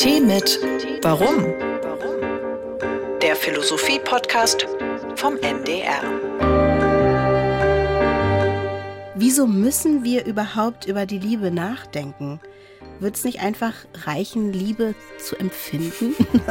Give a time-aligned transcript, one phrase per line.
[0.00, 0.58] Tee mit
[1.02, 1.44] Warum?
[3.20, 4.66] Der Philosophie-Podcast
[5.16, 6.00] vom NDR.
[9.14, 12.40] Wieso müssen wir überhaupt über die Liebe nachdenken?
[12.98, 13.74] Wird es nicht einfach
[14.06, 16.14] reichen, Liebe zu empfinden?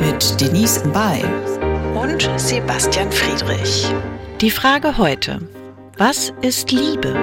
[0.00, 1.24] Mit Denise Mbay
[2.00, 3.92] und Sebastian Friedrich.
[4.40, 5.40] Die Frage heute:
[5.98, 7.14] Was ist Liebe?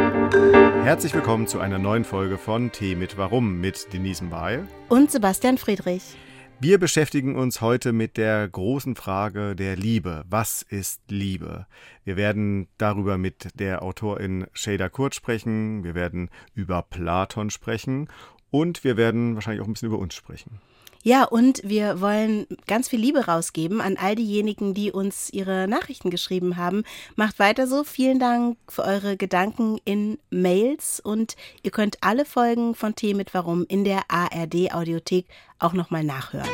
[0.84, 5.60] Herzlich willkommen zu einer neuen Folge von Tee mit Warum mit Denise Mbay und Sebastian
[5.60, 6.18] Friedrich.
[6.60, 10.24] Wir beschäftigen uns heute mit der großen Frage der Liebe.
[10.28, 11.68] Was ist Liebe?
[12.04, 18.08] Wir werden darüber mit der Autorin Shada Kurt sprechen, wir werden über Platon sprechen
[18.50, 20.62] und wir werden wahrscheinlich auch ein bisschen über uns sprechen.
[21.06, 26.10] Ja, und wir wollen ganz viel Liebe rausgeben an all diejenigen, die uns ihre Nachrichten
[26.10, 26.86] geschrieben haben.
[27.18, 27.84] Macht weiter so.
[27.84, 33.34] Vielen Dank für eure Gedanken in Mails und ihr könnt alle Folgen von Tee mit
[33.34, 35.26] Warum in der ARD Audiothek
[35.60, 36.48] auch nochmal nachhören.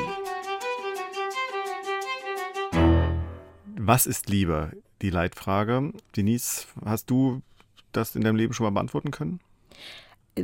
[3.78, 4.72] Was ist Liebe?
[5.04, 5.94] Die Leitfrage.
[6.16, 7.44] Denise, hast du
[7.92, 9.42] das in deinem Leben schon mal beantworten können?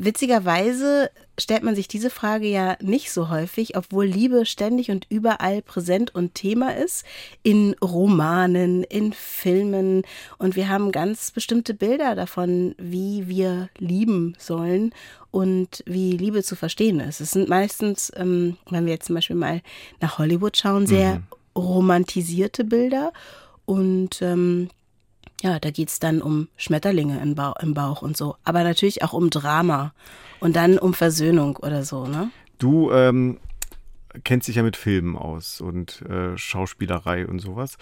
[0.04, 5.62] Witzigerweise stellt man sich diese Frage ja nicht so häufig, obwohl Liebe ständig und überall
[5.62, 7.06] präsent und Thema ist.
[7.44, 10.04] In Romanen, in Filmen.
[10.38, 14.94] Und wir haben ganz bestimmte Bilder davon, wie wir lieben sollen
[15.32, 17.20] und wie Liebe zu verstehen ist.
[17.20, 19.62] Es sind meistens, ähm, wenn wir jetzt zum Beispiel mal
[20.00, 21.24] nach Hollywood schauen, sehr mhm.
[21.56, 23.12] romantisierte Bilder.
[23.66, 24.70] Und ähm,
[25.42, 28.36] ja, da geht es dann um Schmetterlinge im, ba im Bauch und so.
[28.44, 29.94] Aber natürlich auch um Drama
[30.40, 32.32] und dann um Versöhnung oder so, ne?
[32.58, 33.40] Du ähm,
[34.24, 37.78] kennst dich ja mit Filmen aus und äh, Schauspielerei und sowas.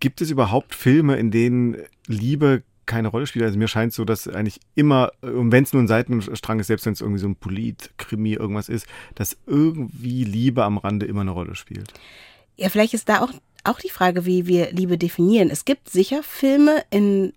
[0.00, 3.46] Gibt es überhaupt Filme, in denen Liebe keine Rolle spielt?
[3.46, 6.84] Also mir scheint so, dass eigentlich immer, und wenn es nur ein Seitenstrang ist, selbst
[6.84, 11.30] wenn es irgendwie so ein Polit-Krimi irgendwas ist, dass irgendwie Liebe am Rande immer eine
[11.30, 11.94] Rolle spielt.
[12.56, 13.32] Ja, vielleicht ist da auch
[13.64, 15.50] auch die Frage, wie wir Liebe definieren.
[15.50, 17.32] Es gibt sicher Filme, in,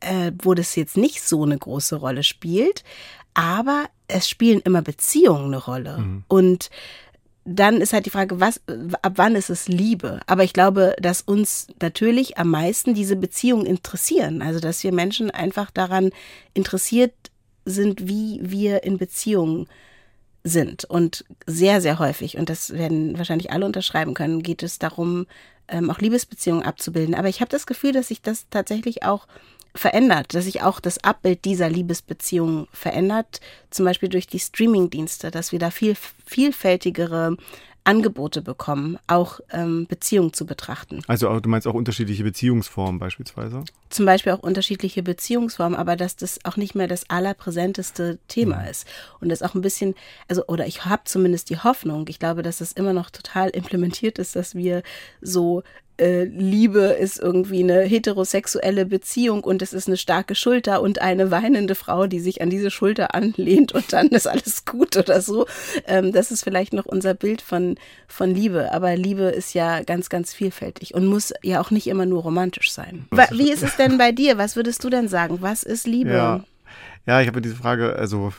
[0.00, 2.84] äh, wo das jetzt nicht so eine große Rolle spielt,
[3.34, 5.98] aber es spielen immer Beziehungen eine Rolle.
[5.98, 6.24] Mhm.
[6.28, 6.70] Und
[7.44, 8.60] dann ist halt die Frage, was,
[9.02, 10.20] ab wann ist es Liebe?
[10.26, 14.42] Aber ich glaube, dass uns natürlich am meisten diese Beziehungen interessieren.
[14.42, 16.10] Also, dass wir Menschen einfach daran
[16.54, 17.12] interessiert
[17.64, 19.66] sind, wie wir in Beziehungen
[20.44, 20.84] sind.
[20.84, 25.26] Und sehr, sehr häufig, und das werden wahrscheinlich alle unterschreiben können, geht es darum,
[25.68, 27.14] ähm, auch Liebesbeziehungen abzubilden.
[27.14, 29.26] Aber ich habe das Gefühl, dass sich das tatsächlich auch
[29.74, 35.52] verändert, dass sich auch das Abbild dieser Liebesbeziehungen verändert, zum Beispiel durch die Streamingdienste, dass
[35.52, 37.36] wir da viel vielfältigere
[37.84, 41.02] Angebote bekommen, auch ähm, Beziehungen zu betrachten.
[41.08, 43.64] Also du meinst auch unterschiedliche Beziehungsformen beispielsweise?
[43.90, 48.68] Zum Beispiel auch unterschiedliche Beziehungsformen, aber dass das auch nicht mehr das allerpräsenteste Thema mhm.
[48.68, 48.86] ist.
[49.20, 49.94] Und das auch ein bisschen,
[50.28, 54.18] also, oder ich habe zumindest die Hoffnung, ich glaube, dass das immer noch total implementiert
[54.18, 54.82] ist, dass wir
[55.20, 55.62] so
[56.02, 61.30] äh, Liebe ist irgendwie eine heterosexuelle Beziehung und es ist eine starke Schulter und eine
[61.30, 65.46] weinende Frau, die sich an diese Schulter anlehnt und dann ist alles gut oder so.
[65.86, 67.76] Ähm, das ist vielleicht noch unser Bild von,
[68.08, 68.72] von Liebe.
[68.72, 72.72] Aber Liebe ist ja ganz, ganz vielfältig und muss ja auch nicht immer nur romantisch
[72.72, 73.06] sein.
[73.30, 74.38] Wie ist es denn bei dir?
[74.38, 75.38] Was würdest du denn sagen?
[75.40, 76.12] Was ist Liebe?
[76.12, 76.44] Ja,
[77.06, 78.32] ja ich habe diese Frage, also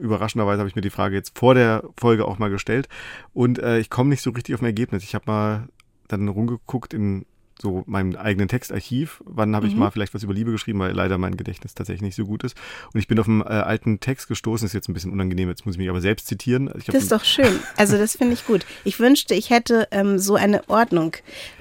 [0.00, 2.88] überraschenderweise habe ich mir die Frage jetzt vor der Folge auch mal gestellt
[3.32, 5.02] und äh, ich komme nicht so richtig auf ein Ergebnis.
[5.02, 5.68] Ich habe mal
[6.08, 7.26] dann rumgeguckt in
[7.60, 9.22] so meinem eigenen Textarchiv.
[9.24, 9.80] Wann habe ich mhm.
[9.80, 12.56] mal vielleicht was über Liebe geschrieben, weil leider mein Gedächtnis tatsächlich nicht so gut ist.
[12.92, 15.66] Und ich bin auf einen äh, alten Text gestoßen, ist jetzt ein bisschen unangenehm, jetzt
[15.66, 16.70] muss ich mich aber selbst zitieren.
[16.86, 17.60] das ist doch schön.
[17.76, 18.66] Also das finde ich gut.
[18.84, 21.16] Ich wünschte, ich hätte ähm, so eine Ordnung.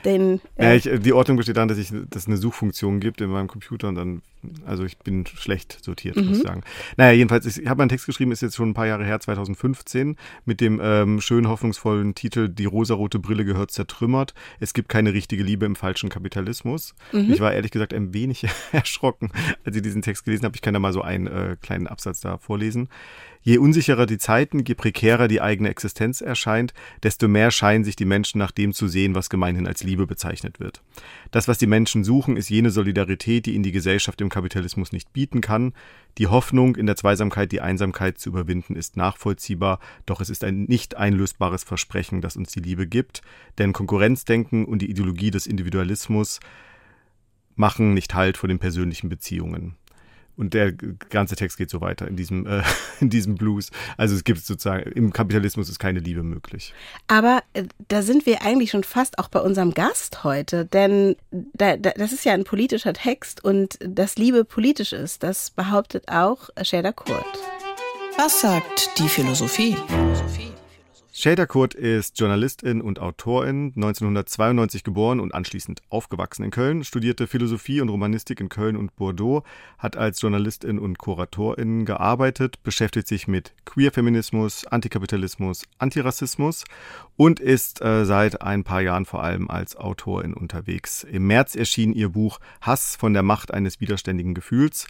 [0.05, 3.21] Denn, äh ja, ich, die Ordnung besteht darin, dass, ich, dass es eine Suchfunktion gibt
[3.21, 4.21] in meinem Computer und dann
[4.65, 6.27] also ich bin schlecht sortiert, mhm.
[6.27, 6.63] muss ich sagen.
[6.97, 10.17] Naja, jedenfalls, ich habe einen Text geschrieben, ist jetzt schon ein paar Jahre her, 2015,
[10.45, 14.33] mit dem ähm, schön hoffnungsvollen Titel Die rosarote Brille gehört zertrümmert.
[14.59, 16.95] Es gibt keine richtige Liebe im falschen Kapitalismus.
[17.11, 17.33] Mhm.
[17.33, 19.31] Ich war ehrlich gesagt ein wenig erschrocken,
[19.65, 20.55] als ich diesen Text gelesen habe.
[20.55, 22.87] Ich kann da mal so einen äh, kleinen Absatz da vorlesen.
[23.45, 28.05] Je unsicherer die Zeiten, je prekärer die eigene Existenz erscheint, desto mehr scheinen sich die
[28.05, 30.81] Menschen nach dem zu sehen, was gemeinhin als Liebe bezeichnet wird.
[31.31, 35.11] Das, was die Menschen suchen, ist jene Solidarität, die ihnen die Gesellschaft im Kapitalismus nicht
[35.11, 35.73] bieten kann.
[36.17, 40.63] Die Hoffnung, in der Zweisamkeit die Einsamkeit zu überwinden, ist nachvollziehbar, doch es ist ein
[40.63, 43.23] nicht einlösbares Versprechen, das uns die Liebe gibt,
[43.57, 46.39] denn Konkurrenzdenken und die Ideologie des Individualismus
[47.55, 49.75] machen nicht Halt vor den persönlichen Beziehungen.
[50.35, 52.63] Und der ganze Text geht so weiter in diesem, äh,
[52.99, 53.69] in diesem Blues.
[53.97, 56.73] Also es gibt sozusagen, im Kapitalismus ist keine Liebe möglich.
[57.07, 61.77] Aber äh, da sind wir eigentlich schon fast auch bei unserem Gast heute, denn da,
[61.77, 66.49] da, das ist ja ein politischer Text und dass Liebe politisch ist, das behauptet auch
[66.63, 67.25] Sherda Kurt.
[68.17, 69.75] Was sagt die Philosophie?
[71.15, 77.81] Shader Kurt ist Journalistin und Autorin, 1992 geboren und anschließend aufgewachsen in Köln, studierte Philosophie
[77.81, 79.43] und Romanistik in Köln und Bordeaux,
[79.77, 86.63] hat als Journalistin und Kuratorin gearbeitet, beschäftigt sich mit Queerfeminismus, Antikapitalismus, Antirassismus
[87.15, 91.03] und ist äh, seit ein paar Jahren vor allem als Autorin unterwegs.
[91.03, 94.87] Im März erschien ihr Buch Hass von der Macht eines widerständigen Gefühls.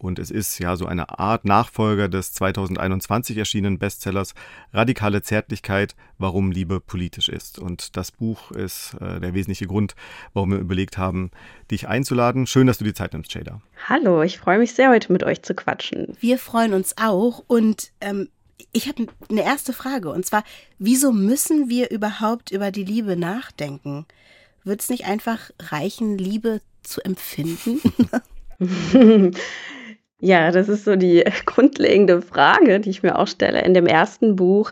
[0.00, 4.32] Und es ist ja so eine Art Nachfolger des 2021 erschienenen Bestsellers
[4.72, 7.58] Radikale Zärtlichkeit, warum Liebe politisch ist.
[7.58, 9.94] Und das Buch ist äh, der wesentliche Grund,
[10.32, 11.30] warum wir überlegt haben,
[11.70, 12.46] dich einzuladen.
[12.46, 13.60] Schön, dass du die Zeit nimmst, Jada.
[13.90, 16.16] Hallo, ich freue mich sehr, heute mit euch zu quatschen.
[16.18, 17.44] Wir freuen uns auch.
[17.46, 18.30] Und ähm,
[18.72, 20.08] ich habe eine erste Frage.
[20.08, 20.44] Und zwar,
[20.78, 24.06] wieso müssen wir überhaupt über die Liebe nachdenken?
[24.64, 27.80] Wird es nicht einfach reichen, Liebe zu empfinden?
[30.20, 34.36] Ja, das ist so die grundlegende Frage, die ich mir auch stelle in dem ersten
[34.36, 34.70] Buch.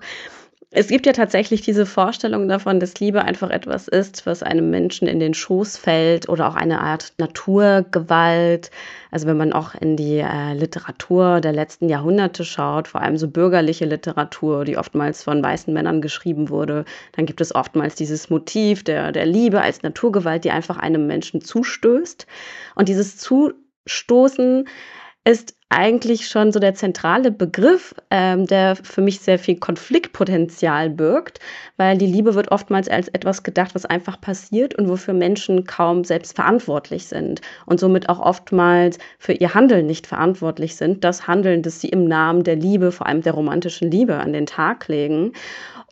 [0.70, 5.08] Es gibt ja tatsächlich diese Vorstellung davon, dass Liebe einfach etwas ist, was einem Menschen
[5.08, 8.70] in den Schoß fällt oder auch eine Art Naturgewalt.
[9.10, 13.28] Also wenn man auch in die äh, Literatur der letzten Jahrhunderte schaut, vor allem so
[13.28, 18.84] bürgerliche Literatur, die oftmals von weißen Männern geschrieben wurde, dann gibt es oftmals dieses Motiv
[18.84, 22.26] der, der Liebe als Naturgewalt, die einfach einem Menschen zustößt.
[22.74, 24.68] Und dieses Zustoßen
[25.24, 31.40] ist eigentlich schon so der zentrale Begriff, ähm, der für mich sehr viel Konfliktpotenzial birgt,
[31.76, 36.04] weil die Liebe wird oftmals als etwas gedacht, was einfach passiert und wofür Menschen kaum
[36.04, 41.04] selbst verantwortlich sind und somit auch oftmals für ihr Handeln nicht verantwortlich sind.
[41.04, 44.46] Das Handeln, das sie im Namen der Liebe, vor allem der romantischen Liebe, an den
[44.46, 45.32] Tag legen.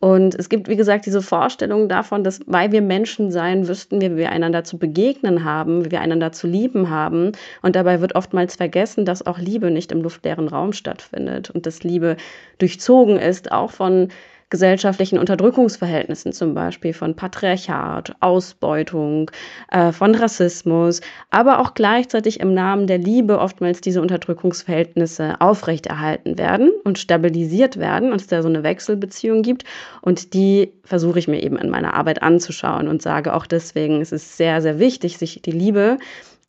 [0.07, 4.13] Und es gibt, wie gesagt, diese Vorstellung davon, dass weil wir Menschen sein, wüssten wir,
[4.13, 7.33] wie wir einander zu begegnen haben, wie wir einander zu lieben haben.
[7.61, 11.83] Und dabei wird oftmals vergessen, dass auch Liebe nicht im luftleeren Raum stattfindet und dass
[11.83, 12.17] Liebe
[12.59, 14.11] durchzogen ist, auch von
[14.49, 19.31] gesellschaftlichen Unterdrückungsverhältnissen, zum Beispiel von Patriarchat, Ausbeutung,
[19.71, 21.01] äh, von Rassismus,
[21.31, 28.13] aber auch gleichzeitig im Namen der Liebe oftmals diese Unterdrückungsverhältnisse aufrechterhalten werden und stabilisiert werden
[28.13, 29.65] und es da so eine Wechselbeziehung gibt.
[30.01, 34.13] Und die versuche ich mir eben in meiner Arbeit anzuschauen und sage auch deswegen, es
[34.13, 35.99] ist sehr, sehr wichtig, sich die Liebe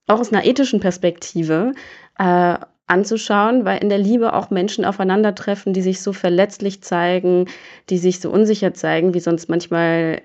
[0.05, 1.73] auch aus einer ethischen Perspektive
[2.19, 7.45] äh, anzuschauen, weil in der Liebe auch Menschen aufeinandertreffen, die sich so verletzlich zeigen,
[7.89, 10.21] die sich so unsicher zeigen, wie sonst manchmal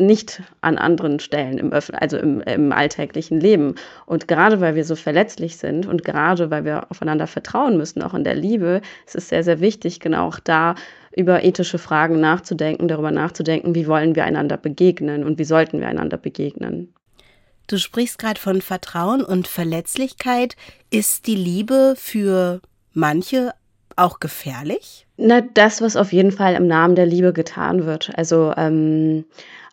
[0.00, 3.74] nicht an anderen Stellen im Öff also im, im alltäglichen Leben.
[4.06, 8.14] Und gerade weil wir so verletzlich sind und gerade weil wir aufeinander vertrauen müssen, auch
[8.14, 10.74] in der Liebe, ist es sehr, sehr wichtig, genau auch da
[11.14, 15.88] über ethische Fragen nachzudenken, darüber nachzudenken, wie wollen wir einander begegnen und wie sollten wir
[15.88, 16.92] einander begegnen.
[17.66, 20.56] Du sprichst gerade von Vertrauen und Verletzlichkeit.
[20.90, 22.60] Ist die Liebe für
[22.92, 23.52] manche
[23.96, 25.06] auch gefährlich?
[25.16, 28.10] Na, das, was auf jeden Fall im Namen der Liebe getan wird.
[28.16, 29.24] Also ähm,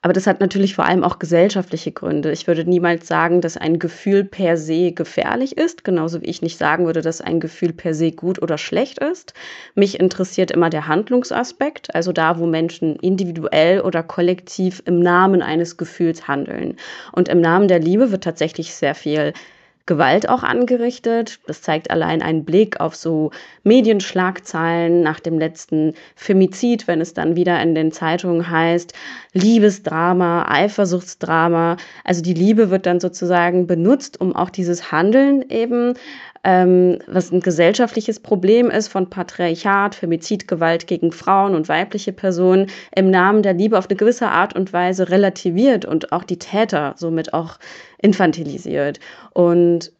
[0.03, 2.33] aber das hat natürlich vor allem auch gesellschaftliche Gründe.
[2.33, 6.57] Ich würde niemals sagen, dass ein Gefühl per se gefährlich ist, genauso wie ich nicht
[6.57, 9.33] sagen würde, dass ein Gefühl per se gut oder schlecht ist.
[9.75, 15.77] Mich interessiert immer der Handlungsaspekt, also da, wo Menschen individuell oder kollektiv im Namen eines
[15.77, 16.75] Gefühls handeln.
[17.13, 19.31] Und im Namen der Liebe wird tatsächlich sehr viel
[19.85, 21.39] Gewalt auch angerichtet.
[21.45, 23.31] Das zeigt allein ein Blick auf so
[23.63, 28.93] Medienschlagzeilen nach dem letzten Femizid, wenn es dann wieder in den Zeitungen heißt,
[29.33, 31.75] Liebesdrama, Eifersuchtsdrama.
[32.05, 35.95] Also die Liebe wird dann sozusagen benutzt, um auch dieses Handeln eben
[36.43, 43.09] ähm, was ein gesellschaftliches Problem ist von Patriarchat, Femizidgewalt gegen Frauen und weibliche Personen im
[43.09, 47.33] Namen der Liebe auf eine gewisse Art und Weise relativiert und auch die Täter somit
[47.33, 47.59] auch
[48.01, 48.99] infantilisiert.
[49.33, 49.93] Und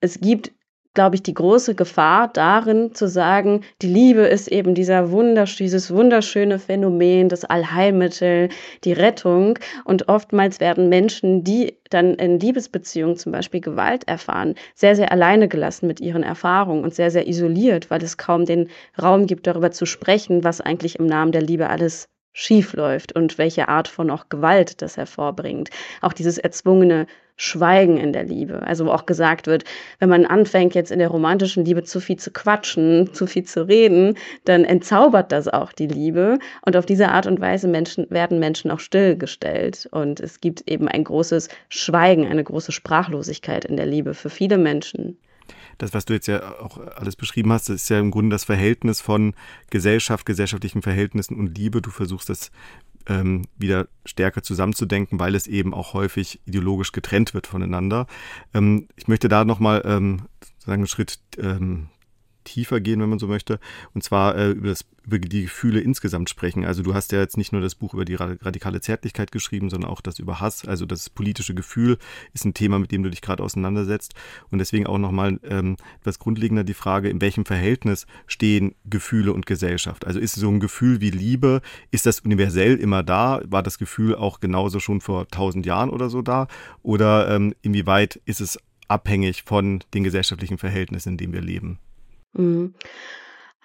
[0.00, 0.52] es gibt
[0.94, 5.92] glaube ich, die große Gefahr darin zu sagen, die Liebe ist eben dieser wundersch dieses
[5.92, 8.48] wunderschöne Phänomen, das Allheilmittel,
[8.84, 9.58] die Rettung.
[9.84, 15.48] Und oftmals werden Menschen, die dann in Liebesbeziehungen zum Beispiel Gewalt erfahren, sehr, sehr alleine
[15.48, 18.68] gelassen mit ihren Erfahrungen und sehr, sehr isoliert, weil es kaum den
[19.00, 23.38] Raum gibt, darüber zu sprechen, was eigentlich im Namen der Liebe alles schief läuft und
[23.38, 25.70] welche Art von auch Gewalt das hervorbringt.
[26.00, 27.06] Auch dieses erzwungene
[27.42, 28.62] Schweigen in der Liebe.
[28.64, 29.64] Also wo auch gesagt wird,
[29.98, 33.66] wenn man anfängt jetzt in der romantischen Liebe zu viel zu quatschen, zu viel zu
[33.66, 36.38] reden, dann entzaubert das auch die Liebe.
[36.66, 39.88] Und auf diese Art und Weise Menschen, werden Menschen auch stillgestellt.
[39.90, 44.58] Und es gibt eben ein großes Schweigen, eine große Sprachlosigkeit in der Liebe für viele
[44.58, 45.16] Menschen
[45.78, 49.00] das, was du jetzt ja auch alles beschrieben hast, ist ja im Grunde das Verhältnis
[49.00, 49.34] von
[49.70, 51.80] Gesellschaft, gesellschaftlichen Verhältnissen und Liebe.
[51.80, 52.50] Du versuchst das
[53.06, 58.06] ähm, wieder stärker zusammenzudenken, weil es eben auch häufig ideologisch getrennt wird voneinander.
[58.54, 61.88] Ähm, ich möchte da nochmal ähm, sozusagen einen Schritt ähm,
[62.44, 63.58] tiefer gehen, wenn man so möchte,
[63.94, 66.64] und zwar äh, über, das, über die Gefühle insgesamt sprechen.
[66.64, 69.90] Also du hast ja jetzt nicht nur das Buch über die radikale Zärtlichkeit geschrieben, sondern
[69.90, 70.66] auch das über Hass.
[70.66, 71.98] Also das politische Gefühl
[72.32, 74.14] ist ein Thema, mit dem du dich gerade auseinandersetzt.
[74.50, 79.46] Und deswegen auch nochmal ähm, etwas grundlegender die Frage, in welchem Verhältnis stehen Gefühle und
[79.46, 80.06] Gesellschaft?
[80.06, 83.40] Also ist so ein Gefühl wie Liebe, ist das universell immer da?
[83.46, 86.46] War das Gefühl auch genauso schon vor tausend Jahren oder so da?
[86.82, 91.78] Oder ähm, inwieweit ist es abhängig von den gesellschaftlichen Verhältnissen, in denen wir leben?
[92.34, 92.74] Mhm.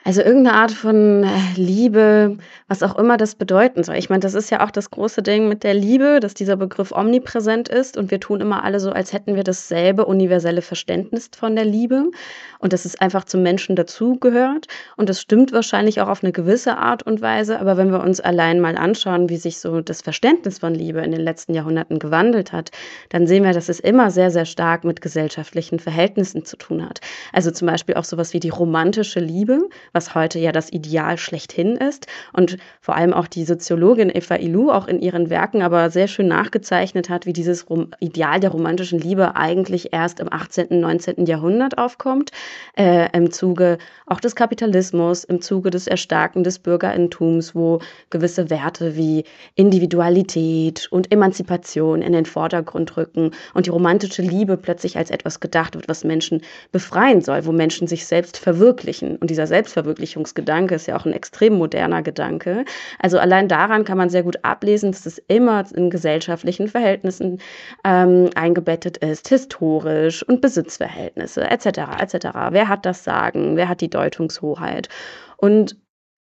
[0.08, 3.96] Also irgendeine Art von äh, Liebe, was auch immer das bedeuten soll.
[3.96, 6.92] Ich meine, das ist ja auch das große Ding mit der Liebe, dass dieser Begriff
[6.92, 11.56] omnipräsent ist und wir tun immer alle so, als hätten wir dasselbe universelle Verständnis von
[11.56, 12.12] der Liebe
[12.60, 14.68] und dass es einfach zum Menschen dazugehört.
[14.96, 18.20] Und das stimmt wahrscheinlich auch auf eine gewisse Art und Weise, aber wenn wir uns
[18.20, 22.52] allein mal anschauen, wie sich so das Verständnis von Liebe in den letzten Jahrhunderten gewandelt
[22.52, 22.70] hat,
[23.10, 27.02] dann sehen wir, dass es immer sehr, sehr stark mit gesellschaftlichen Verhältnissen zu tun hat.
[27.34, 31.78] Also zum Beispiel auch sowas wie die romantische Liebe was heute ja das Ideal schlechthin
[31.78, 36.08] ist und vor allem auch die Soziologin Eva Ilou auch in ihren Werken aber sehr
[36.08, 41.26] schön nachgezeichnet hat, wie dieses Rom Ideal der romantischen Liebe eigentlich erst im 18., 19.
[41.26, 42.32] Jahrhundert aufkommt,
[42.78, 48.98] äh, im Zuge auch des Kapitalismus, im Zuge des Erstarken des Bürgerintums, wo gewisse Werte
[48.98, 49.24] wie
[49.56, 55.76] Individualität und Emanzipation in den Vordergrund rücken und die romantische Liebe plötzlich als etwas gedacht
[55.76, 56.42] wird, was Menschen
[56.74, 59.16] befreien soll, wo Menschen sich selbst verwirklichen.
[59.16, 62.66] Und dieser Selbstverwirklichung Selbstverwirklichungsgedanke ist ja auch ein extrem moderner Gedanke.
[63.00, 67.40] Also allein daran kann man sehr gut ablesen, dass es immer in gesellschaftlichen Verhältnissen
[67.84, 71.66] ähm, eingebettet ist, historisch und Besitzverhältnisse etc.
[72.00, 72.28] etc.
[72.52, 73.56] Wer hat das Sagen?
[73.56, 74.90] Wer hat die Deutungshoheit?
[75.38, 75.78] Und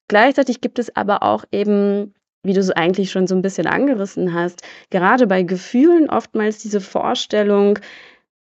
[0.07, 4.35] gleichzeitig gibt es aber auch eben wie du es eigentlich schon so ein bisschen angerissen
[4.35, 7.79] hast, gerade bei Gefühlen oftmals diese Vorstellung,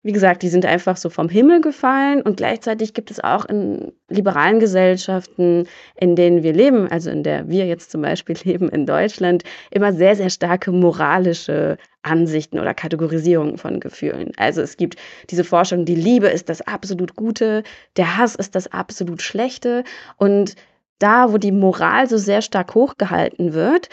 [0.03, 3.93] wie gesagt, die sind einfach so vom Himmel gefallen und gleichzeitig gibt es auch in
[4.09, 8.85] liberalen Gesellschaften, in denen wir leben, also in der wir jetzt zum Beispiel leben in
[8.85, 14.33] Deutschland, immer sehr, sehr starke moralische Ansichten oder Kategorisierungen von Gefühlen.
[14.35, 14.97] Also es gibt
[15.29, 17.63] diese Forschung, die Liebe ist das absolut Gute,
[17.95, 19.85] der Hass ist das absolut Schlechte
[20.17, 20.55] und
[20.99, 23.89] da, wo die Moral so sehr stark hochgehalten wird,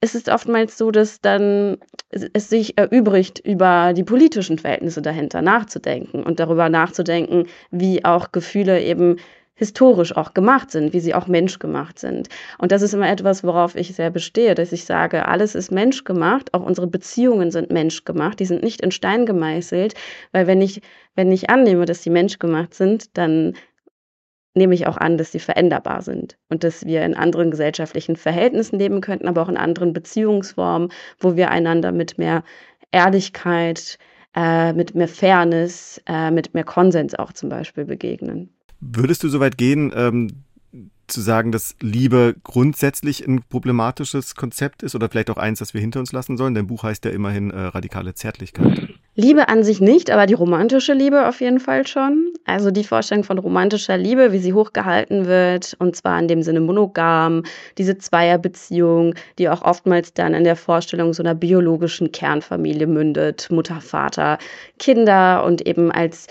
[0.00, 1.76] es ist oftmals so, dass dann
[2.10, 8.82] es sich erübrigt, über die politischen Verhältnisse dahinter nachzudenken und darüber nachzudenken, wie auch Gefühle
[8.82, 9.16] eben
[9.60, 12.30] historisch auch gemacht sind, wie sie auch menschgemacht sind.
[12.56, 16.54] Und das ist immer etwas, worauf ich sehr bestehe, dass ich sage, alles ist menschgemacht,
[16.54, 19.92] auch unsere Beziehungen sind menschgemacht, die sind nicht in Stein gemeißelt,
[20.32, 20.80] weil wenn ich,
[21.14, 23.52] wenn ich annehme, dass sie menschgemacht sind, dann
[24.54, 28.78] nehme ich auch an, dass sie veränderbar sind und dass wir in anderen gesellschaftlichen Verhältnissen
[28.78, 32.42] leben könnten, aber auch in anderen Beziehungsformen, wo wir einander mit mehr
[32.90, 33.98] Ehrlichkeit,
[34.34, 38.50] äh, mit mehr Fairness, äh, mit mehr Konsens auch zum Beispiel begegnen.
[38.80, 40.44] Würdest du so weit gehen, ähm,
[41.06, 45.80] zu sagen, dass Liebe grundsätzlich ein problematisches Konzept ist oder vielleicht auch eins, das wir
[45.80, 46.54] hinter uns lassen sollen?
[46.54, 48.94] Dein Buch heißt ja immerhin äh, radikale Zärtlichkeit.
[49.16, 52.32] Liebe an sich nicht, aber die romantische Liebe auf jeden Fall schon.
[52.44, 56.60] Also die Vorstellung von romantischer Liebe, wie sie hochgehalten wird, und zwar in dem Sinne
[56.60, 57.42] monogam,
[57.76, 63.80] diese Zweierbeziehung, die auch oftmals dann in der Vorstellung so einer biologischen Kernfamilie mündet, Mutter,
[63.80, 64.38] Vater,
[64.78, 66.28] Kinder und eben als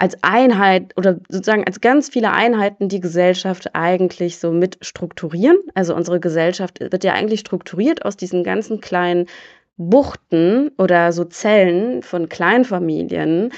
[0.00, 5.58] als Einheit oder sozusagen als ganz viele Einheiten die Gesellschaft eigentlich so mit strukturieren.
[5.74, 9.26] Also unsere Gesellschaft wird ja eigentlich strukturiert aus diesen ganzen kleinen
[9.78, 13.52] Buchten oder so Zellen von Kleinfamilien,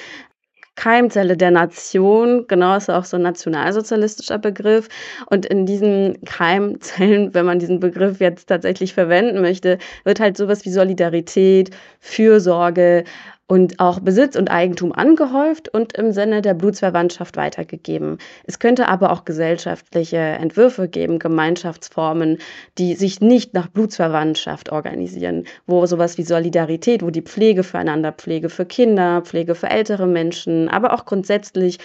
[0.77, 4.89] Keimzelle der Nation, genau ist auch so ein nationalsozialistischer Begriff.
[5.27, 10.65] Und in diesen Keimzellen, wenn man diesen Begriff jetzt tatsächlich verwenden möchte, wird halt sowas
[10.65, 13.05] wie Solidarität, Fürsorge
[13.51, 18.19] und auch Besitz und Eigentum angehäuft und im Sinne der Blutsverwandtschaft weitergegeben.
[18.45, 22.39] Es könnte aber auch gesellschaftliche Entwürfe geben, Gemeinschaftsformen,
[22.79, 28.51] die sich nicht nach Blutsverwandtschaft organisieren, wo sowas wie Solidarität, wo die Pflege füreinander, Pflege
[28.51, 31.79] für Kinder, Pflege für ältere Menschen, aber auch grundsätzlich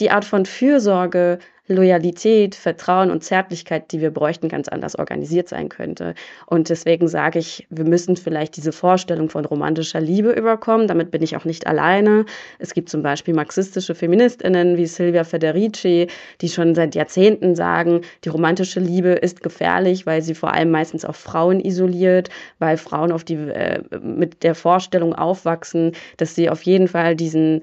[0.00, 5.68] die Art von Fürsorge Loyalität, Vertrauen und Zärtlichkeit, die wir bräuchten, ganz anders organisiert sein
[5.68, 6.14] könnte.
[6.46, 10.88] Und deswegen sage ich, wir müssen vielleicht diese Vorstellung von romantischer Liebe überkommen.
[10.88, 12.24] Damit bin ich auch nicht alleine.
[12.58, 16.08] Es gibt zum Beispiel marxistische Feministinnen wie Silvia Federici,
[16.40, 21.04] die schon seit Jahrzehnten sagen, die romantische Liebe ist gefährlich, weil sie vor allem meistens
[21.04, 26.62] auf Frauen isoliert, weil Frauen auf die, äh, mit der Vorstellung aufwachsen, dass sie auf
[26.62, 27.62] jeden Fall diesen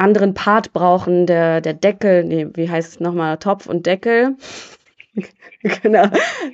[0.00, 4.36] anderen Part brauchen, der, der Deckel, nee, wie heißt es nochmal, Topf und Deckel.
[5.82, 6.06] genau,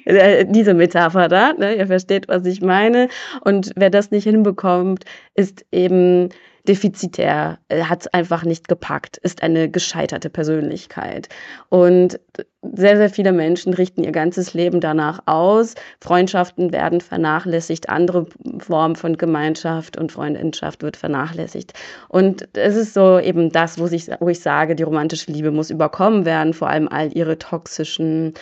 [0.04, 1.74] äh, diese Metapher da, ne?
[1.76, 3.08] ihr versteht, was ich meine.
[3.42, 6.30] Und wer das nicht hinbekommt, ist eben
[6.68, 11.28] defizitär, äh, hat es einfach nicht gepackt, ist eine gescheiterte Persönlichkeit.
[11.68, 12.20] Und
[12.62, 15.74] sehr, sehr viele Menschen richten ihr ganzes Leben danach aus.
[16.00, 18.26] Freundschaften werden vernachlässigt, andere
[18.58, 21.72] Formen von Gemeinschaft und Freundschaft wird vernachlässigt.
[22.08, 25.70] Und es ist so eben das, wo ich, wo ich sage, die romantische Liebe muss
[25.70, 28.34] überkommen werden, vor allem all ihre toxischen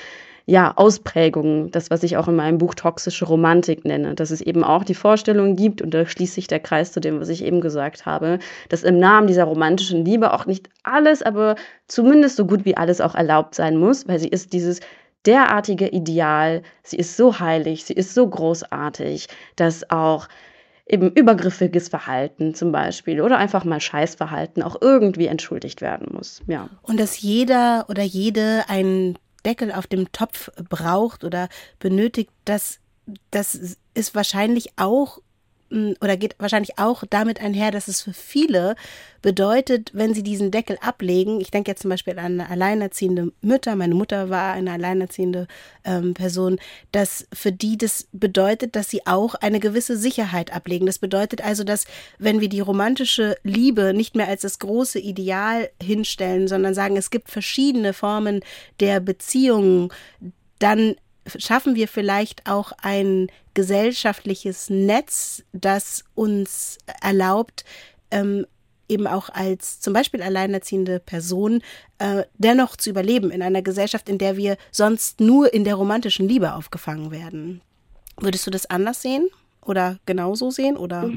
[0.46, 4.62] ja, Ausprägungen, das, was ich auch in meinem Buch toxische Romantik nenne, dass es eben
[4.62, 7.62] auch die Vorstellung gibt, und da schließt sich der Kreis zu dem, was ich eben
[7.62, 11.56] gesagt habe, dass im Namen dieser romantischen Liebe auch nicht alles, aber
[11.88, 14.80] zumindest so gut wie alles auch erlaubt sein muss, weil sie ist dieses
[15.24, 20.28] derartige Ideal, sie ist so heilig, sie ist so großartig, dass auch
[20.86, 26.42] eben übergriffiges Verhalten zum Beispiel oder einfach mal Scheißverhalten auch irgendwie entschuldigt werden muss.
[26.46, 26.68] Ja.
[26.82, 31.48] Und dass jeder oder jede einen Deckel auf dem Topf braucht oder
[31.78, 32.78] benötigt, das,
[33.30, 35.20] das ist wahrscheinlich auch
[36.00, 38.76] oder geht wahrscheinlich auch damit einher, dass es für viele
[39.22, 43.94] bedeutet, wenn sie diesen Deckel ablegen, ich denke jetzt zum Beispiel an alleinerziehende Mütter, meine
[43.94, 45.46] Mutter war eine alleinerziehende
[45.84, 46.58] ähm, Person,
[46.92, 50.84] dass für die das bedeutet, dass sie auch eine gewisse Sicherheit ablegen.
[50.84, 51.86] Das bedeutet also, dass
[52.18, 57.10] wenn wir die romantische Liebe nicht mehr als das große Ideal hinstellen, sondern sagen, es
[57.10, 58.40] gibt verschiedene Formen
[58.78, 59.88] der Beziehungen,
[60.58, 60.96] dann
[61.38, 67.64] schaffen wir vielleicht auch ein gesellschaftliches Netz, das uns erlaubt,
[68.10, 68.46] ähm,
[68.88, 71.62] eben auch als zum Beispiel alleinerziehende Person
[71.98, 76.28] äh, dennoch zu überleben in einer Gesellschaft, in der wir sonst nur in der romantischen
[76.28, 77.62] Liebe aufgefangen werden.
[78.20, 79.28] Würdest du das anders sehen
[79.64, 81.10] oder genauso sehen oder?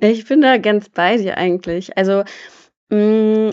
[0.00, 1.96] Ich bin da ganz bei dir eigentlich.
[1.96, 2.22] Also
[2.90, 3.50] mh, mm,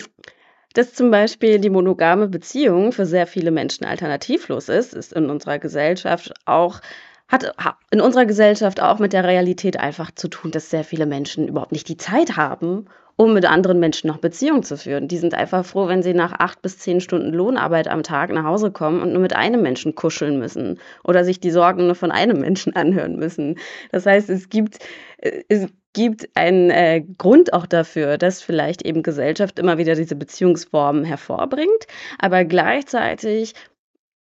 [0.78, 5.58] dass zum Beispiel die monogame Beziehung für sehr viele Menschen alternativlos ist, ist in unserer
[5.58, 6.82] Gesellschaft auch
[7.28, 7.52] hat
[7.92, 11.74] in unserer Gesellschaft auch mit der Realität einfach zu tun, dass sehr viele Menschen überhaupt
[11.74, 12.86] nicht die Zeit haben,
[13.18, 15.08] um mit anderen Menschen noch Beziehungen zu führen.
[15.08, 18.46] Die sind einfach froh, wenn sie nach acht bis zehn Stunden Lohnarbeit am Tag nach
[18.46, 22.12] Hause kommen und nur mit einem Menschen kuscheln müssen oder sich die Sorgen nur von
[22.12, 23.58] einem Menschen anhören müssen.
[23.92, 24.78] Das heißt, es gibt,
[25.18, 30.16] äh, es gibt einen äh, Grund auch dafür, dass vielleicht eben Gesellschaft immer wieder diese
[30.16, 31.88] Beziehungsformen hervorbringt,
[32.20, 33.56] aber gleichzeitig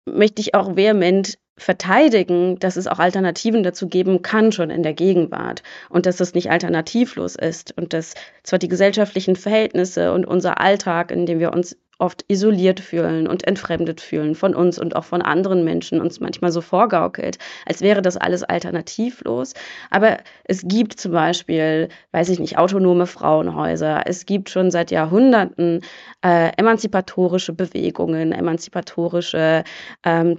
[0.09, 4.95] möchte ich auch vehement verteidigen, dass es auch Alternativen dazu geben kann, schon in der
[4.95, 10.61] Gegenwart und dass es nicht alternativlos ist und dass zwar die gesellschaftlichen Verhältnisse und unser
[10.61, 15.05] Alltag, in dem wir uns oft isoliert fühlen und entfremdet fühlen von uns und auch
[15.05, 19.55] von anderen Menschen uns manchmal so vorgaukelt, als wäre das alles alternativlos.
[19.91, 24.03] Aber es gibt zum Beispiel, weiß ich nicht, autonome Frauenhäuser.
[24.07, 25.81] Es gibt schon seit Jahrhunderten
[26.23, 29.65] äh, emanzipatorische Bewegungen, emanzipatorische
[30.05, 30.39] ähm,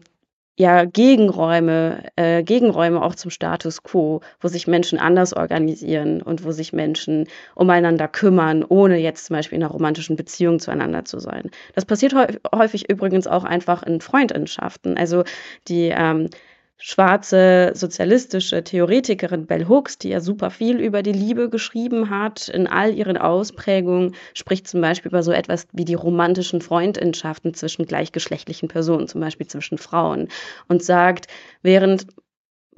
[0.58, 6.52] ja Gegenräume, äh, Gegenräume auch zum Status quo, wo sich Menschen anders organisieren und wo
[6.52, 11.52] sich Menschen umeinander kümmern, ohne jetzt zum Beispiel in einer romantischen Beziehung zueinander zu sein.
[11.76, 12.14] Das passiert
[12.54, 14.98] häufig übrigens auch einfach in Freundschaften.
[14.98, 15.24] Also
[15.68, 16.30] die ähm,
[16.78, 22.68] schwarze sozialistische Theoretikerin Bell Hooks, die ja super viel über die Liebe geschrieben hat, in
[22.68, 28.68] all ihren Ausprägungen, spricht zum Beispiel über so etwas wie die romantischen Freundschaften zwischen gleichgeschlechtlichen
[28.70, 30.28] Personen, zum Beispiel zwischen Frauen,
[30.68, 31.28] und sagt,
[31.64, 32.08] während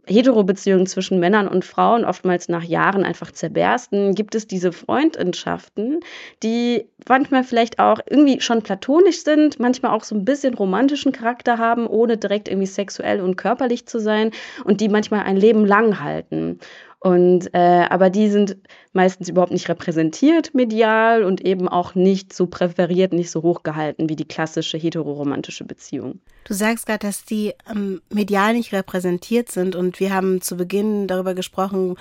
[0.06, 6.00] Hetero-Beziehungen zwischen Männern und Frauen oftmals nach Jahren einfach zerbersten, gibt es diese Freundschaften,
[6.44, 11.58] die manchmal vielleicht auch irgendwie schon platonisch sind, manchmal auch so ein bisschen romantischen Charakter
[11.58, 14.32] haben, ohne direkt irgendwie sexuell und körperlich zu sein
[14.64, 16.60] und die manchmal ein Leben lang halten.
[17.02, 18.58] Und äh, aber die sind
[18.92, 24.18] meistens überhaupt nicht repräsentiert medial und eben auch nicht so präferiert, nicht so hochgehalten wie
[24.18, 26.20] die klassische heteroromantische Beziehung.
[26.44, 31.08] Du sagst gerade, dass die ähm, medial nicht repräsentiert sind und wir haben zu Beginn
[31.08, 31.96] darüber gesprochen,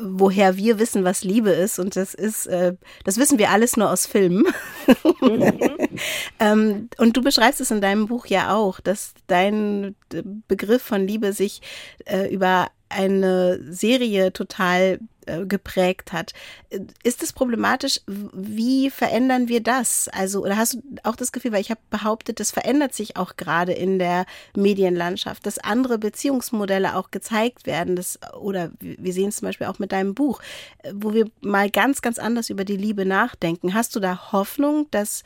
[0.00, 3.90] woher wir wissen, was Liebe ist und das ist, äh, das wissen wir alles nur
[3.90, 4.44] aus Filmen.
[5.20, 5.58] Mhm.
[6.38, 9.96] ähm, und du beschreibst es in deinem Buch ja auch, dass dein
[10.46, 11.60] Begriff von Liebe sich
[12.04, 16.32] äh, über eine Serie total äh, geprägt hat.
[17.02, 18.00] Ist es problematisch?
[18.06, 20.08] Wie verändern wir das?
[20.08, 23.36] Also, oder hast du auch das Gefühl, weil ich habe behauptet, das verändert sich auch
[23.36, 29.36] gerade in der Medienlandschaft, dass andere Beziehungsmodelle auch gezeigt werden, das, oder wir sehen es
[29.36, 30.40] zum Beispiel auch mit deinem Buch,
[30.92, 33.74] wo wir mal ganz, ganz anders über die Liebe nachdenken.
[33.74, 35.24] Hast du da Hoffnung, dass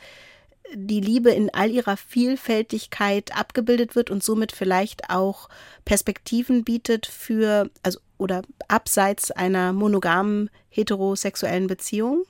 [0.73, 5.49] die Liebe in all ihrer Vielfältigkeit abgebildet wird und somit vielleicht auch
[5.85, 12.23] Perspektiven bietet für, also oder abseits einer monogamen heterosexuellen Beziehung?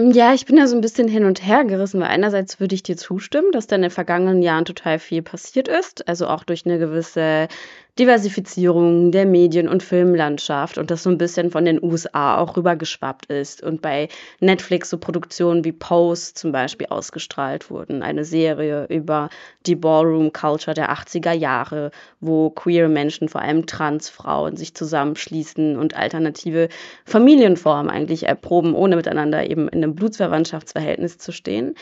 [0.00, 2.84] Ja, ich bin da so ein bisschen hin und her gerissen, weil einerseits würde ich
[2.84, 6.64] dir zustimmen, dass da in den vergangenen Jahren total viel passiert ist, also auch durch
[6.64, 7.48] eine gewisse
[7.98, 13.26] Diversifizierung der Medien- und Filmlandschaft und das so ein bisschen von den USA auch rübergeschwappt
[13.26, 14.08] ist und bei
[14.38, 18.02] Netflix so Produktionen wie Pose zum Beispiel ausgestrahlt wurden.
[18.02, 19.30] Eine Serie über
[19.66, 25.96] die Ballroom Culture der 80er Jahre, wo queer Menschen, vor allem Transfrauen, sich zusammenschließen und
[25.96, 26.68] alternative
[27.04, 31.74] Familienformen eigentlich erproben, ohne miteinander eben in einem Blutsverwandtschaftsverhältnis zu stehen.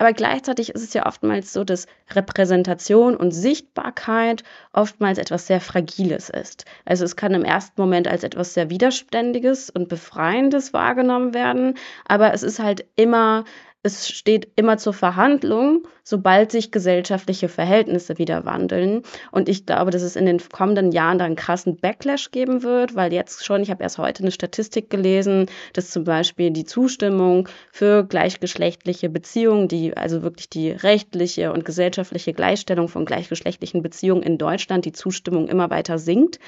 [0.00, 6.30] Aber gleichzeitig ist es ja oftmals so, dass Repräsentation und Sichtbarkeit oftmals etwas sehr Fragiles
[6.30, 6.64] ist.
[6.86, 11.74] Also es kann im ersten Moment als etwas sehr Widerständiges und Befreiendes wahrgenommen werden,
[12.06, 13.44] aber es ist halt immer
[13.82, 19.02] es steht immer zur Verhandlung, sobald sich gesellschaftliche Verhältnisse wieder wandeln.
[19.32, 22.94] Und ich glaube, dass es in den kommenden Jahren da einen krassen Backlash geben wird,
[22.94, 27.48] weil jetzt schon, ich habe erst heute eine Statistik gelesen, dass zum Beispiel die Zustimmung
[27.72, 34.36] für gleichgeschlechtliche Beziehungen, die also wirklich die rechtliche und gesellschaftliche Gleichstellung von gleichgeschlechtlichen Beziehungen in
[34.36, 36.38] Deutschland, die Zustimmung immer weiter sinkt.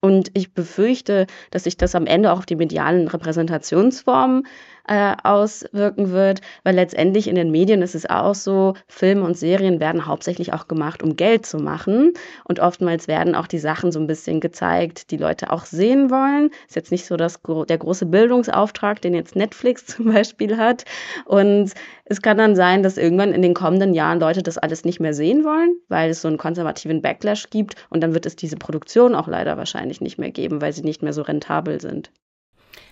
[0.00, 4.46] Und ich befürchte, dass sich das am Ende auch auf die medialen Repräsentationsformen
[4.88, 9.80] äh, auswirken wird, weil letztendlich in den Medien ist es auch so, Filme und Serien
[9.80, 12.14] werden hauptsächlich auch gemacht, um Geld zu machen.
[12.44, 16.50] Und oftmals werden auch die Sachen so ein bisschen gezeigt, die Leute auch sehen wollen.
[16.66, 20.84] Ist jetzt nicht so das, der große Bildungsauftrag, den jetzt Netflix zum Beispiel hat.
[21.26, 21.72] Und
[22.06, 25.12] es kann dann sein, dass irgendwann in den kommenden Jahren Leute das alles nicht mehr
[25.12, 27.74] sehen wollen, weil es so einen konservativen Backlash gibt.
[27.90, 31.02] Und dann wird es diese Produktion auch leider wahrscheinlich nicht mehr geben, weil sie nicht
[31.02, 32.10] mehr so rentabel sind.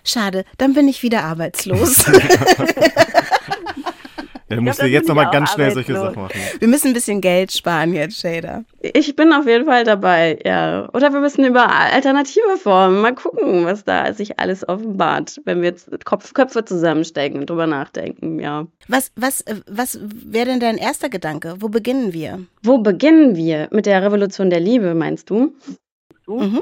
[0.04, 2.04] Schade, dann bin ich wieder arbeitslos.
[4.48, 6.40] Du musst dir jetzt nochmal ganz schnell solche Sachen machen.
[6.60, 8.64] Wir müssen ein bisschen Geld sparen jetzt, Shader.
[8.80, 10.88] Ich bin auf jeden Fall dabei, ja.
[10.92, 15.70] Oder wir müssen über alternative Formen mal gucken, was da sich alles offenbart, wenn wir
[15.70, 18.66] jetzt Kopf, Köpfe zusammenstecken und drüber nachdenken, ja.
[18.86, 21.56] Was, was, was wäre denn dein erster Gedanke?
[21.58, 22.40] Wo beginnen wir?
[22.62, 23.68] Wo beginnen wir?
[23.72, 25.56] Mit der Revolution der Liebe, meinst du?
[26.24, 26.38] Du?
[26.40, 26.60] Mhm.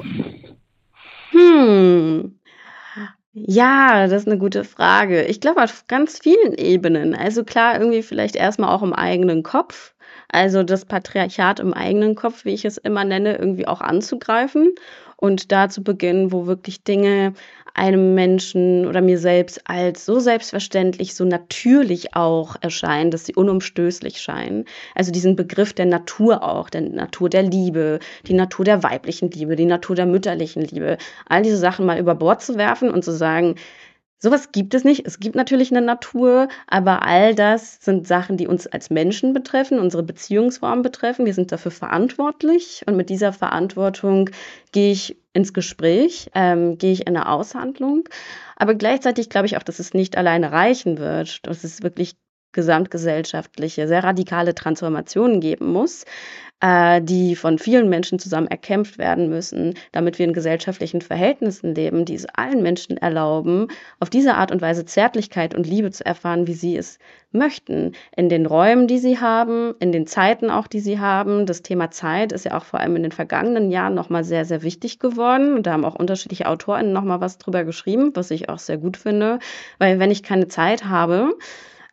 [1.31, 2.34] Hm.
[3.37, 5.23] Ja, das ist eine gute Frage.
[5.25, 7.13] Ich glaube auf ganz vielen Ebenen.
[7.15, 9.93] Also klar, irgendwie vielleicht erstmal auch im eigenen Kopf.
[10.29, 14.73] Also das Patriarchat im eigenen Kopf, wie ich es immer nenne, irgendwie auch anzugreifen
[15.17, 17.33] und da zu beginnen, wo wirklich Dinge
[17.75, 24.21] einem Menschen oder mir selbst als so selbstverständlich, so natürlich auch erscheinen, dass sie unumstößlich
[24.21, 24.63] scheinen.
[24.95, 29.57] Also diesen Begriff der Natur auch, der Natur der Liebe, die Natur der weiblichen Liebe,
[29.57, 30.97] die Natur der mütterlichen Liebe,
[31.27, 33.55] all diese Sachen mal über Bord zu werfen und zu sagen,
[34.25, 35.05] Sowas gibt es nicht.
[35.05, 39.77] Es gibt natürlich eine Natur, aber all das sind Sachen, die uns als Menschen betreffen,
[39.77, 41.27] unsere Beziehungsform betreffen.
[41.27, 44.31] Wir sind dafür verantwortlich und mit dieser Verantwortung
[44.71, 48.09] gehe ich ins Gespräch, ähm, gehe ich in eine Aushandlung.
[48.55, 52.15] Aber gleichzeitig glaube ich auch, dass es nicht alleine reichen wird, dass es wirklich
[52.51, 56.05] gesamtgesellschaftliche, sehr radikale Transformationen geben muss,
[56.61, 62.05] äh, die von vielen Menschen zusammen erkämpft werden müssen, damit wir in gesellschaftlichen Verhältnissen leben,
[62.05, 63.67] die es allen Menschen erlauben,
[63.99, 66.97] auf diese Art und Weise Zärtlichkeit und Liebe zu erfahren, wie sie es
[67.31, 71.45] möchten, in den Räumen, die sie haben, in den Zeiten auch, die sie haben.
[71.45, 74.63] Das Thema Zeit ist ja auch vor allem in den vergangenen Jahren nochmal sehr, sehr
[74.63, 75.55] wichtig geworden.
[75.55, 78.97] Und da haben auch unterschiedliche Autoren nochmal was drüber geschrieben, was ich auch sehr gut
[78.97, 79.39] finde,
[79.77, 81.35] weil wenn ich keine Zeit habe,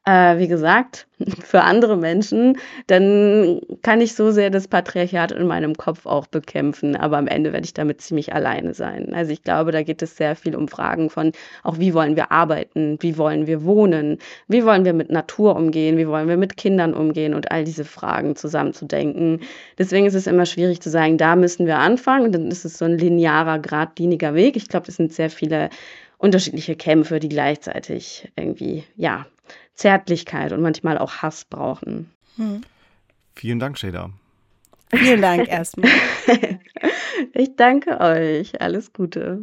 [0.04, 1.06] äh, wie gesagt,
[1.44, 6.96] für andere Menschen, dann kann ich so sehr das Patriarchat in meinem Kopf auch bekämpfen.
[6.96, 9.14] Aber am Ende werde ich damit ziemlich alleine sein.
[9.14, 12.32] Also ich glaube, da geht es sehr viel um Fragen von auch, wie wollen wir
[12.32, 16.56] arbeiten, wie wollen wir wohnen, wie wollen wir mit Natur umgehen, wie wollen wir mit
[16.56, 19.40] Kindern umgehen und all diese Fragen zusammenzudenken.
[19.78, 22.26] Deswegen ist es immer schwierig zu sagen, da müssen wir anfangen.
[22.26, 24.56] Und dann ist es so ein linearer, geradliniger Weg.
[24.56, 25.70] Ich glaube, es sind sehr viele
[26.18, 29.26] unterschiedliche Kämpfe, die gleichzeitig irgendwie, ja,
[29.74, 32.10] Zärtlichkeit und manchmal auch Hass brauchen.
[32.36, 32.62] Hm.
[33.34, 34.10] Vielen Dank, Shada.
[34.94, 35.90] Vielen Dank erstmal.
[37.32, 38.60] ich danke euch.
[38.60, 39.42] Alles Gute.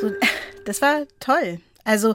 [0.00, 0.12] So,
[0.64, 1.60] das war toll.
[1.84, 2.14] Also,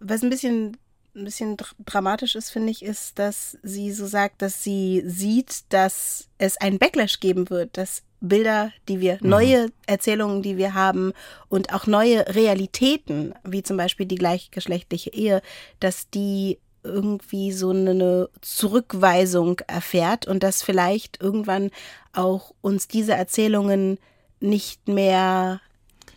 [0.00, 0.76] was ein bisschen
[1.16, 6.28] ein bisschen dramatisch ist, finde ich, ist, dass sie so sagt, dass sie sieht, dass
[6.38, 9.28] es einen Backlash geben wird, dass Bilder, die wir, mhm.
[9.28, 11.12] neue Erzählungen, die wir haben
[11.48, 15.42] und auch neue Realitäten, wie zum Beispiel die gleichgeschlechtliche Ehe,
[15.80, 21.70] dass die irgendwie so eine Zurückweisung erfährt und dass vielleicht irgendwann
[22.12, 23.98] auch uns diese Erzählungen
[24.40, 25.60] nicht mehr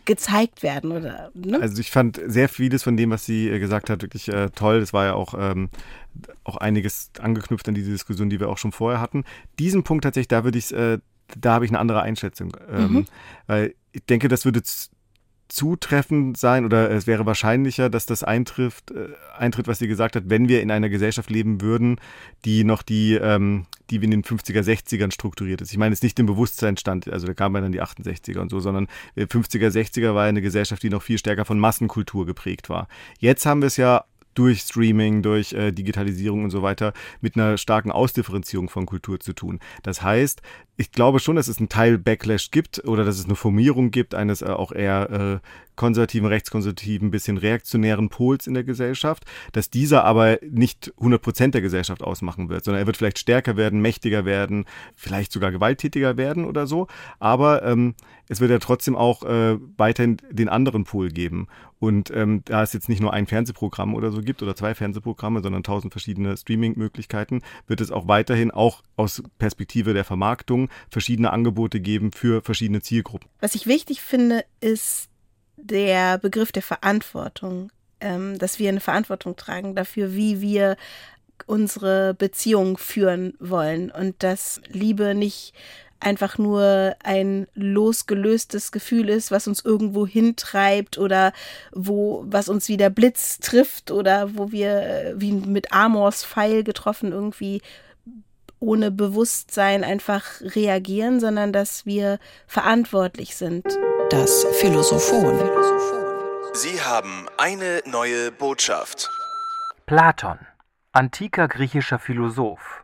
[0.04, 1.60] gezeigt werden oder ne?
[1.60, 4.80] also ich fand sehr vieles von dem was sie äh, gesagt hat wirklich äh, toll
[4.80, 5.68] das war ja auch ähm,
[6.42, 9.24] auch einiges angeknüpft an diese Diskussion die wir auch schon vorher hatten
[9.58, 10.98] diesen Punkt tatsächlich da würde ich äh,
[11.38, 12.56] da habe ich eine andere Einschätzung.
[12.70, 13.06] Ähm, mhm.
[13.46, 14.62] Weil ich denke, das würde
[15.50, 20.24] zutreffend sein oder es wäre wahrscheinlicher, dass das eintrifft, äh, eintritt, was sie gesagt hat,
[20.26, 22.00] wenn wir in einer Gesellschaft leben würden,
[22.44, 25.72] die noch die, ähm, die wie in den 50er, 60ern strukturiert ist.
[25.72, 28.50] Ich meine, es ist nicht im Bewusstsein stand, also da kamen dann die 68er und
[28.50, 32.86] so, sondern 50er, 60er war eine Gesellschaft, die noch viel stärker von Massenkultur geprägt war.
[33.18, 37.58] Jetzt haben wir es ja durch Streaming, durch äh, Digitalisierung und so weiter mit einer
[37.58, 39.60] starken Ausdifferenzierung von Kultur zu tun.
[39.82, 40.42] Das heißt,
[40.76, 44.14] ich glaube schon, dass es einen Teil Backlash gibt oder dass es eine Formierung gibt
[44.14, 50.04] eines äh, auch eher äh, konservativen, rechtskonservativen, bisschen reaktionären Pols in der Gesellschaft, dass dieser
[50.04, 54.24] aber nicht 100 Prozent der Gesellschaft ausmachen wird, sondern er wird vielleicht stärker werden, mächtiger
[54.24, 54.64] werden,
[54.94, 56.86] vielleicht sogar gewalttätiger werden oder so.
[57.18, 57.94] Aber ähm,
[58.30, 61.48] es wird ja trotzdem auch äh, weiterhin den anderen Pol geben.
[61.80, 65.42] Und ähm, da es jetzt nicht nur ein Fernsehprogramm oder so gibt oder zwei Fernsehprogramme,
[65.42, 71.80] sondern tausend verschiedene Streaming-Möglichkeiten, wird es auch weiterhin auch aus Perspektive der Vermarktung verschiedene Angebote
[71.80, 73.28] geben für verschiedene Zielgruppen.
[73.40, 75.08] Was ich wichtig finde, ist
[75.56, 80.76] der Begriff der Verantwortung, ähm, dass wir eine Verantwortung tragen dafür, wie wir
[81.46, 85.52] unsere Beziehung führen wollen und dass Liebe nicht
[86.00, 91.32] einfach nur ein losgelöstes Gefühl ist, was uns irgendwo hintreibt oder
[91.72, 96.64] wo, was uns wie der Blitz trifft oder wo wir äh, wie mit Amors Pfeil
[96.64, 97.60] getroffen irgendwie
[98.60, 103.64] ohne Bewusstsein einfach reagieren, sondern dass wir verantwortlich sind.
[104.10, 105.38] Das Philosophon.
[106.52, 109.08] Sie haben eine neue Botschaft.
[109.86, 110.38] Platon,
[110.92, 112.79] antiker griechischer Philosoph.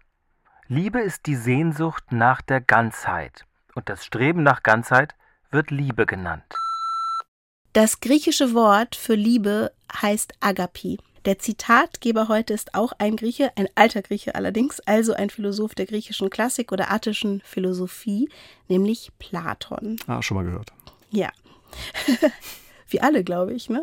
[0.69, 3.45] Liebe ist die Sehnsucht nach der Ganzheit
[3.77, 5.15] und das Streben nach Ganzheit
[5.53, 6.43] wird Liebe genannt.
[7.73, 9.71] Das griechische Wort für Liebe
[10.03, 10.99] heißt Agapi.
[11.25, 15.87] Der Zitatgeber heute ist auch ein Grieche, ein alter Grieche allerdings, also ein Philosoph der
[15.87, 18.29] griechischen Klassik oder attischen Philosophie,
[18.67, 20.01] nämlich Platon.
[20.09, 20.73] Ah, schon mal gehört.
[21.11, 21.31] Ja.
[22.97, 23.69] Wie alle, glaube ich.
[23.69, 23.83] Ne?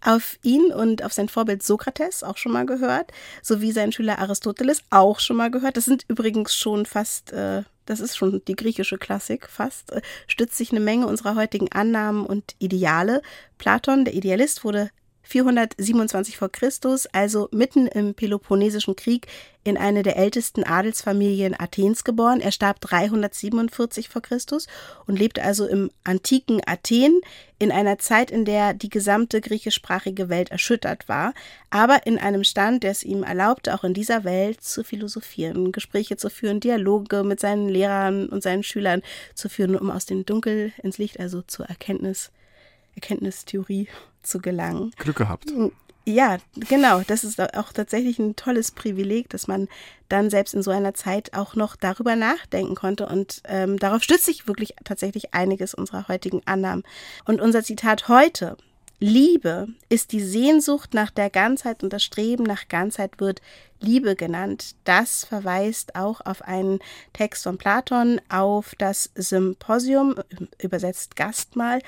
[0.00, 4.84] Auf ihn und auf sein Vorbild Sokrates auch schon mal gehört, sowie sein Schüler Aristoteles
[4.88, 5.76] auch schon mal gehört.
[5.76, 10.56] Das sind übrigens schon fast, äh, das ist schon die griechische Klassik fast, äh, stützt
[10.56, 13.20] sich eine Menge unserer heutigen Annahmen und Ideale.
[13.58, 14.88] Platon, der Idealist, wurde
[15.22, 19.26] 427 vor Christus, also mitten im Peloponnesischen Krieg,
[19.64, 22.40] in eine der ältesten Adelsfamilien Athens geboren.
[22.40, 24.66] Er starb 347 vor Christus
[25.06, 27.20] und lebte also im antiken Athen
[27.58, 31.32] in einer Zeit, in der die gesamte griechischsprachige Welt erschüttert war,
[31.70, 36.16] aber in einem Stand, der es ihm erlaubte, auch in dieser Welt zu philosophieren, Gespräche
[36.16, 39.02] zu führen, Dialoge mit seinen Lehrern und seinen Schülern
[39.34, 42.32] zu führen, um aus dem Dunkel ins Licht, also zur Erkenntnis,
[42.94, 43.88] Erkenntnistheorie
[44.22, 44.92] zu gelangen.
[44.96, 45.52] Glück gehabt.
[46.04, 47.02] Ja, genau.
[47.06, 49.68] Das ist auch tatsächlich ein tolles Privileg, dass man
[50.08, 53.06] dann selbst in so einer Zeit auch noch darüber nachdenken konnte.
[53.06, 56.82] Und ähm, darauf stützt sich wirklich tatsächlich einiges unserer heutigen Annahmen.
[57.24, 58.56] Und unser Zitat heute,
[58.98, 63.40] Liebe ist die Sehnsucht nach der Ganzheit und das Streben nach Ganzheit wird
[63.80, 64.76] Liebe genannt.
[64.84, 66.78] Das verweist auch auf einen
[67.12, 70.14] Text von Platon, auf das Symposium,
[70.60, 71.80] übersetzt Gastmahl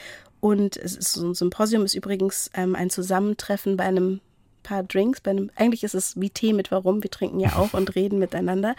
[0.45, 4.21] und es ist so ein Symposium ist übrigens ähm, ein Zusammentreffen bei einem
[4.63, 5.23] paar Drinks.
[5.23, 7.03] Bei einem, eigentlich ist es wie Tee mit Warum.
[7.03, 8.77] Wir trinken ja auch und reden miteinander.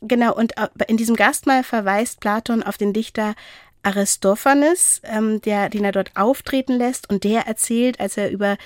[0.00, 3.34] Genau, und äh, in diesem Gastmahl verweist Platon auf den Dichter
[3.82, 8.56] Aristophanes, ähm, der, den er dort auftreten lässt und der erzählt, als er über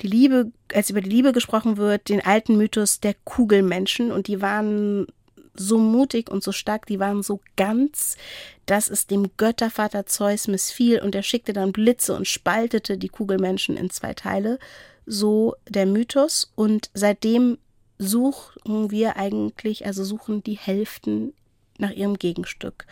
[0.00, 4.40] die Liebe, als über die Liebe gesprochen wird, den alten Mythos der Kugelmenschen und die
[4.40, 5.08] waren
[5.54, 8.16] so mutig und so stark, die waren so ganz,
[8.66, 13.76] dass es dem Göttervater Zeus missfiel und er schickte dann Blitze und spaltete die Kugelmenschen
[13.76, 14.58] in zwei Teile.
[15.06, 17.58] So der Mythos und seitdem
[17.98, 21.34] suchen wir eigentlich, also suchen die Hälften
[21.78, 22.86] nach ihrem Gegenstück.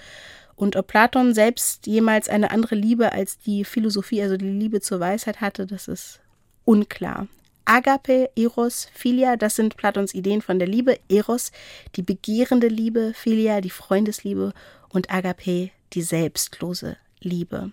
[0.55, 4.99] Und ob Platon selbst jemals eine andere Liebe als die Philosophie, also die Liebe zur
[4.99, 6.21] Weisheit hatte, das ist
[6.65, 7.29] unklar.
[7.69, 10.99] Agape, Eros, Philia, das sind Platons Ideen von der Liebe.
[11.09, 11.53] Eros,
[11.97, 14.55] die begehrende Liebe, Philia, die Freundesliebe
[14.89, 17.71] und Agape, die selbstlose Liebe.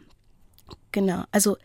[0.92, 1.58] Genau, also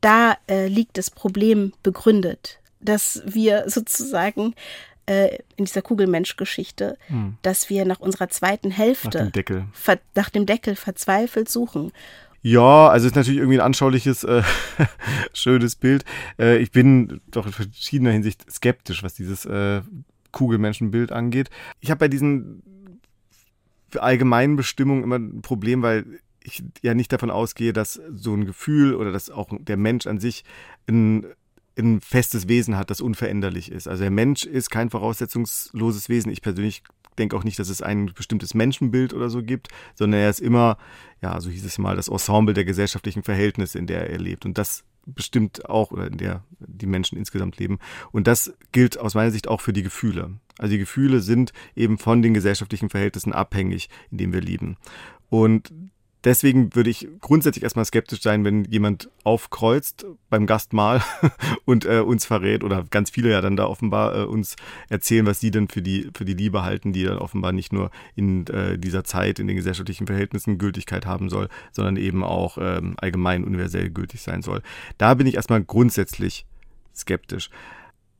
[0.00, 4.54] da äh, liegt das Problem begründet, dass wir sozusagen
[5.06, 7.38] äh, in dieser Kugelmensch-Geschichte, hm.
[7.42, 9.66] dass wir nach unserer zweiten Hälfte nach dem Deckel,
[10.14, 11.92] nach dem Deckel verzweifelt suchen
[12.42, 14.42] ja, also ist natürlich irgendwie ein anschauliches, äh,
[15.32, 16.04] schönes Bild.
[16.38, 19.82] Äh, ich bin doch in verschiedener Hinsicht skeptisch, was dieses äh,
[20.32, 21.50] Kugelmenschenbild angeht.
[21.80, 22.62] Ich habe bei diesen
[23.96, 28.94] allgemeinen Bestimmungen immer ein Problem, weil ich ja nicht davon ausgehe, dass so ein Gefühl
[28.94, 30.44] oder dass auch der Mensch an sich
[30.86, 31.26] ein
[31.78, 33.88] ein festes Wesen hat, das unveränderlich ist.
[33.88, 36.32] Also der Mensch ist kein voraussetzungsloses Wesen.
[36.32, 36.82] Ich persönlich
[37.18, 40.78] denke auch nicht, dass es ein bestimmtes Menschenbild oder so gibt, sondern er ist immer,
[41.20, 44.46] ja, so hieß es mal, das Ensemble der gesellschaftlichen Verhältnisse, in der er lebt.
[44.46, 47.78] Und das bestimmt auch, oder in der die Menschen insgesamt leben.
[48.12, 50.38] Und das gilt aus meiner Sicht auch für die Gefühle.
[50.58, 54.76] Also die Gefühle sind eben von den gesellschaftlichen Verhältnissen abhängig, in denen wir leben.
[55.30, 55.72] Und
[56.24, 61.02] deswegen würde ich grundsätzlich erstmal skeptisch sein, wenn jemand aufkreuzt beim Gastmahl
[61.64, 64.56] und äh, uns verrät oder ganz viele ja dann da offenbar äh, uns
[64.88, 67.90] erzählen, was sie denn für die, für die Liebe halten, die dann offenbar nicht nur
[68.14, 72.94] in äh, dieser Zeit, in den gesellschaftlichen Verhältnissen Gültigkeit haben soll, sondern eben auch ähm,
[72.98, 74.62] allgemein universell gültig sein soll.
[74.98, 76.46] Da bin ich erstmal grundsätzlich
[76.94, 77.50] skeptisch.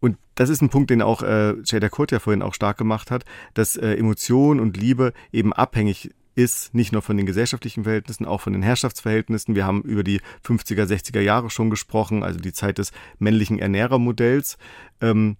[0.00, 3.10] Und das ist ein Punkt, den auch äh, Jada Kurt ja vorhin auch stark gemacht
[3.10, 8.24] hat, dass äh, Emotion und Liebe eben abhängig ist nicht nur von den gesellschaftlichen Verhältnissen,
[8.24, 9.56] auch von den Herrschaftsverhältnissen.
[9.56, 14.56] Wir haben über die 50er, 60er Jahre schon gesprochen, also die Zeit des männlichen Ernährermodells.
[15.00, 15.36] Ähm,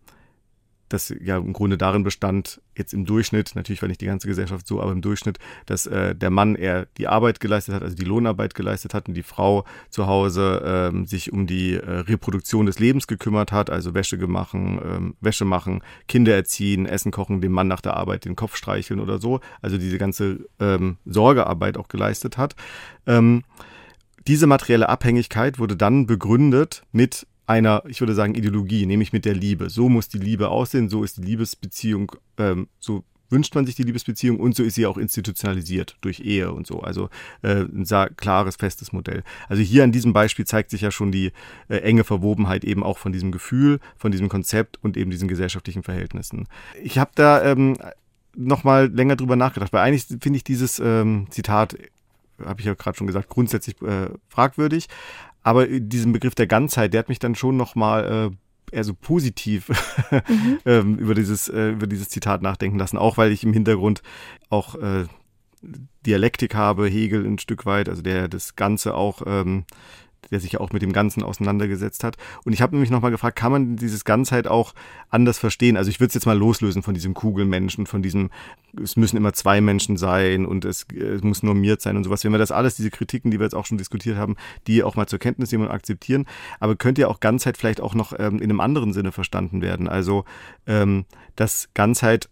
[0.88, 4.66] das ja im Grunde darin bestand, jetzt im Durchschnitt, natürlich war nicht die ganze Gesellschaft
[4.66, 8.04] so, aber im Durchschnitt, dass äh, der Mann eher die Arbeit geleistet hat, also die
[8.04, 12.78] Lohnarbeit geleistet hat und die Frau zu Hause ähm, sich um die äh, Reproduktion des
[12.78, 17.68] Lebens gekümmert hat, also Wäsche machen, ähm, Wäsche machen, Kinder erziehen, Essen kochen, dem Mann
[17.68, 22.38] nach der Arbeit den Kopf streicheln oder so, also diese ganze ähm, Sorgearbeit auch geleistet
[22.38, 22.54] hat.
[23.06, 23.42] Ähm,
[24.26, 29.34] diese materielle Abhängigkeit wurde dann begründet mit einer, ich würde sagen, Ideologie, nämlich mit der
[29.34, 29.70] Liebe.
[29.70, 33.82] So muss die Liebe aussehen, so ist die Liebesbeziehung, ähm, so wünscht man sich die
[33.82, 36.80] Liebesbeziehung und so ist sie auch institutionalisiert durch Ehe und so.
[36.80, 37.10] Also
[37.42, 39.22] äh, ein sehr klares, festes Modell.
[39.48, 41.32] Also hier an diesem Beispiel zeigt sich ja schon die
[41.68, 45.82] äh, enge Verwobenheit eben auch von diesem Gefühl, von diesem Konzept und eben diesen gesellschaftlichen
[45.82, 46.48] Verhältnissen.
[46.82, 47.76] Ich habe da ähm,
[48.34, 51.76] nochmal länger drüber nachgedacht, weil eigentlich finde ich dieses ähm, Zitat
[52.44, 54.88] habe ich ja gerade schon gesagt, grundsätzlich äh, fragwürdig.
[55.42, 58.30] Aber diesen Begriff der Ganzheit, der hat mich dann schon nochmal
[58.72, 59.68] äh, eher so positiv
[60.10, 60.58] mhm.
[60.66, 62.98] ähm, über, dieses, äh, über dieses Zitat nachdenken lassen.
[62.98, 64.02] Auch weil ich im Hintergrund
[64.50, 65.06] auch äh,
[66.06, 69.64] Dialektik habe, Hegel ein Stück weit, also der das Ganze auch ähm,
[70.30, 72.16] der sich ja auch mit dem Ganzen auseinandergesetzt hat.
[72.44, 74.74] Und ich habe nämlich nochmal gefragt, kann man dieses Ganzheit auch
[75.10, 75.76] anders verstehen?
[75.76, 78.30] Also ich würde es jetzt mal loslösen von diesem Kugelmenschen, von diesem,
[78.82, 82.24] es müssen immer zwei Menschen sein und es, es muss normiert sein und sowas.
[82.24, 84.36] Wenn wir das alles, diese Kritiken, die wir jetzt auch schon diskutiert haben,
[84.66, 86.26] die auch mal zur Kenntnis nehmen und akzeptieren,
[86.60, 89.88] aber könnte ja auch Ganzheit vielleicht auch noch ähm, in einem anderen Sinne verstanden werden.
[89.88, 90.24] Also
[90.66, 91.04] ähm,
[91.36, 92.28] dass Ganzheit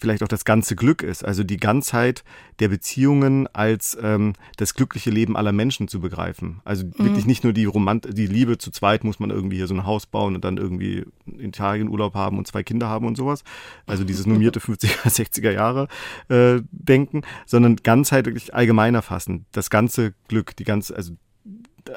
[0.00, 2.24] vielleicht auch das ganze Glück ist, also die Ganzheit
[2.58, 6.60] der Beziehungen als ähm, das glückliche Leben aller Menschen zu begreifen.
[6.64, 6.94] Also mhm.
[6.98, 9.84] wirklich nicht nur die Romant die Liebe zu zweit muss man irgendwie hier so ein
[9.84, 13.44] Haus bauen und dann irgendwie in Italien Urlaub haben und zwei Kinder haben und sowas.
[13.86, 15.88] Also dieses normierte 50er, 60er Jahre
[16.28, 19.46] äh, denken, sondern Ganzheit wirklich allgemeiner fassen.
[19.52, 21.12] Das ganze Glück, die ganze, also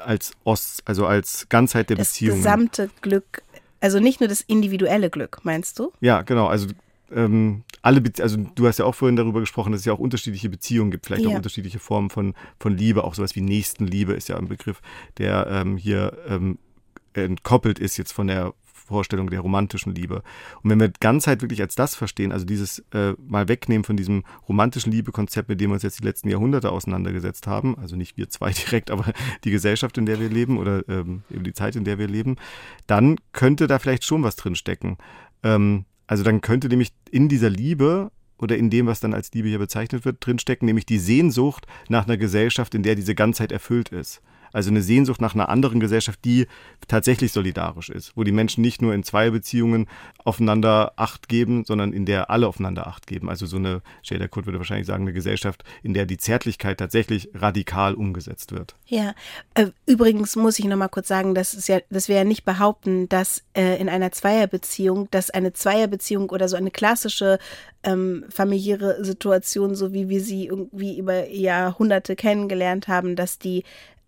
[0.04, 2.42] als Ost, also als Ganzheit der das Beziehungen.
[2.42, 3.42] Das gesamte Glück
[3.84, 5.92] also nicht nur das individuelle Glück, meinst du?
[6.00, 6.46] Ja, genau.
[6.46, 6.68] Also
[7.14, 9.98] ähm, alle, Be also du hast ja auch vorhin darüber gesprochen, dass es ja auch
[9.98, 11.30] unterschiedliche Beziehungen gibt, vielleicht ja.
[11.30, 14.80] auch unterschiedliche Formen von, von Liebe, auch sowas wie Nächstenliebe ist ja ein Begriff,
[15.18, 16.58] der ähm, hier ähm,
[17.14, 18.54] entkoppelt ist jetzt von der
[18.86, 20.22] Vorstellung der romantischen Liebe.
[20.62, 24.24] Und wenn wir Ganzheit wirklich als das verstehen, also dieses äh, mal wegnehmen von diesem
[24.46, 28.28] romantischen Liebekonzept, mit dem wir uns jetzt die letzten Jahrhunderte auseinandergesetzt haben, also nicht wir
[28.28, 29.12] zwei direkt, aber
[29.44, 32.36] die Gesellschaft, in der wir leben oder ähm, eben die Zeit, in der wir leben,
[32.86, 34.98] dann könnte da vielleicht schon was drin stecken.
[35.42, 39.48] Ähm, also dann könnte nämlich in dieser Liebe oder in dem, was dann als Liebe
[39.48, 43.90] hier bezeichnet wird, drinstecken, nämlich die Sehnsucht nach einer Gesellschaft, in der diese Ganzheit erfüllt
[43.90, 44.20] ist.
[44.54, 46.46] Also eine Sehnsucht nach einer anderen Gesellschaft, die
[46.88, 49.86] tatsächlich solidarisch ist, wo die Menschen nicht nur in zwei Beziehungen
[50.24, 53.28] aufeinander Acht geben, sondern in der alle aufeinander Acht geben.
[53.28, 57.30] Also so eine, Shader Kurt würde wahrscheinlich sagen, eine Gesellschaft, in der die Zärtlichkeit tatsächlich
[57.34, 58.76] radikal umgesetzt wird.
[58.86, 59.14] Ja,
[59.54, 63.08] äh, übrigens muss ich nochmal kurz sagen, das ist ja, dass wir ja nicht behaupten,
[63.08, 67.38] dass äh, in einer Zweierbeziehung, dass eine Zweierbeziehung oder so eine klassische
[67.82, 73.64] ähm, familiäre Situation, so wie wir sie irgendwie über Jahrhunderte kennengelernt haben, dass die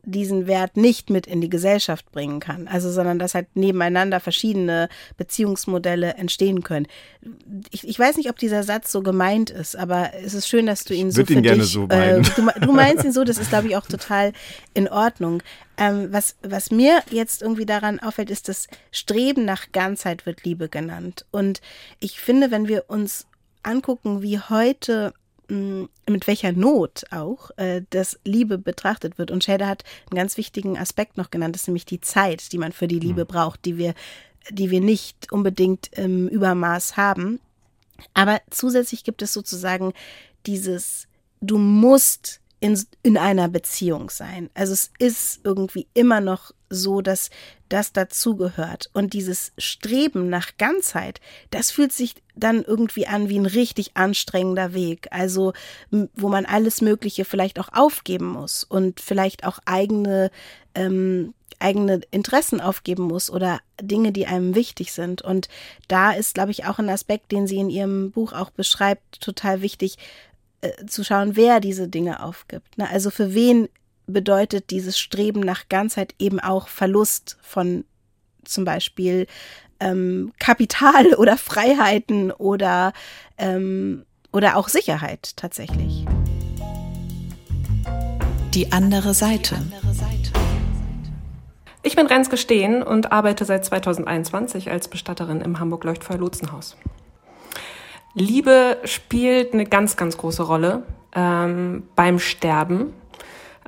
[0.06, 2.68] diesen Wert nicht mit in die Gesellschaft bringen kann.
[2.68, 6.86] Also, sondern dass halt nebeneinander verschiedene Beziehungsmodelle entstehen können.
[7.70, 10.84] Ich, ich weiß nicht, ob dieser Satz so gemeint ist, aber es ist schön, dass
[10.84, 13.24] du ihn ich so für ihn gerne dich, so äh, du, du, meinst ihn so,
[13.24, 14.32] das ist, glaube ich, auch total
[14.74, 15.42] in Ordnung.
[15.76, 20.68] Ähm, was, was mir jetzt irgendwie daran auffällt, ist, das Streben nach Ganzheit wird Liebe
[20.68, 21.26] genannt.
[21.32, 21.60] Und
[21.98, 23.26] ich finde, wenn wir uns
[23.64, 25.12] angucken, wie heute
[25.48, 29.30] mit welcher Not auch äh, das Liebe betrachtet wird.
[29.30, 32.58] Und Schäder hat einen ganz wichtigen Aspekt noch genannt, das ist nämlich die Zeit, die
[32.58, 33.28] man für die Liebe mhm.
[33.28, 33.94] braucht, die wir,
[34.50, 37.40] die wir nicht unbedingt im Übermaß haben.
[38.14, 39.92] Aber zusätzlich gibt es sozusagen
[40.46, 41.06] dieses,
[41.40, 44.50] du musst in, in einer Beziehung sein.
[44.54, 47.30] Also es ist irgendwie immer noch so, dass
[47.68, 48.90] das dazugehört.
[48.92, 54.72] Und dieses Streben nach Ganzheit, das fühlt sich dann irgendwie an wie ein richtig anstrengender
[54.72, 55.08] Weg.
[55.10, 55.52] Also,
[55.90, 60.30] wo man alles Mögliche vielleicht auch aufgeben muss und vielleicht auch eigene,
[60.74, 65.22] ähm, eigene Interessen aufgeben muss oder Dinge, die einem wichtig sind.
[65.22, 65.48] Und
[65.88, 69.62] da ist, glaube ich, auch ein Aspekt, den sie in ihrem Buch auch beschreibt, total
[69.62, 69.96] wichtig,
[70.60, 72.78] äh, zu schauen, wer diese Dinge aufgibt.
[72.78, 72.88] Ne?
[72.88, 73.68] Also für wen
[74.06, 77.84] bedeutet dieses Streben nach Ganzheit eben auch Verlust von
[78.44, 79.26] zum Beispiel
[79.80, 82.92] ähm, Kapital oder Freiheiten oder,
[83.38, 86.04] ähm, oder auch Sicherheit tatsächlich.
[88.54, 89.56] Die andere Seite.
[91.82, 96.76] Ich bin Renske Steen und arbeite seit 2021 als Bestatterin im Hamburg-Leuchtfeuer-Lotsenhaus.
[98.18, 102.94] Liebe spielt eine ganz, ganz große Rolle ähm, beim Sterben.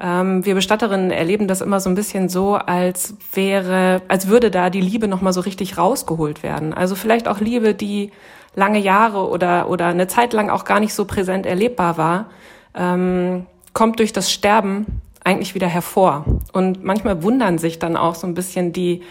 [0.01, 4.71] Ähm, wir Bestatterinnen erleben das immer so ein bisschen so, als wäre, als würde da
[4.71, 6.73] die Liebe nochmal so richtig rausgeholt werden.
[6.73, 8.11] Also vielleicht auch Liebe, die
[8.55, 12.31] lange Jahre oder, oder eine Zeit lang auch gar nicht so präsent erlebbar war,
[12.75, 13.45] ähm,
[13.75, 16.25] kommt durch das Sterben eigentlich wieder hervor.
[16.55, 19.03] Und manchmal wundern sich dann auch so ein bisschen die,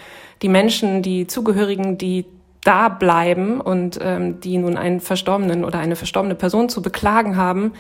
[0.41, 2.25] die Menschen, die Zugehörigen, die
[2.64, 7.74] da bleiben und ähm, die nun einen Verstorbenen oder eine verstorbene Person zu beklagen haben,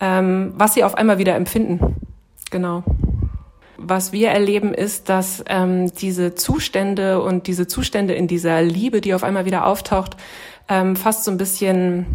[0.00, 1.96] ähm, was sie auf einmal wieder empfinden.
[2.50, 2.82] Genau.
[3.76, 9.14] Was wir erleben, ist, dass ähm, diese Zustände und diese Zustände in dieser Liebe, die
[9.14, 10.16] auf einmal wieder auftaucht,
[10.68, 12.06] ähm, fast so ein bisschen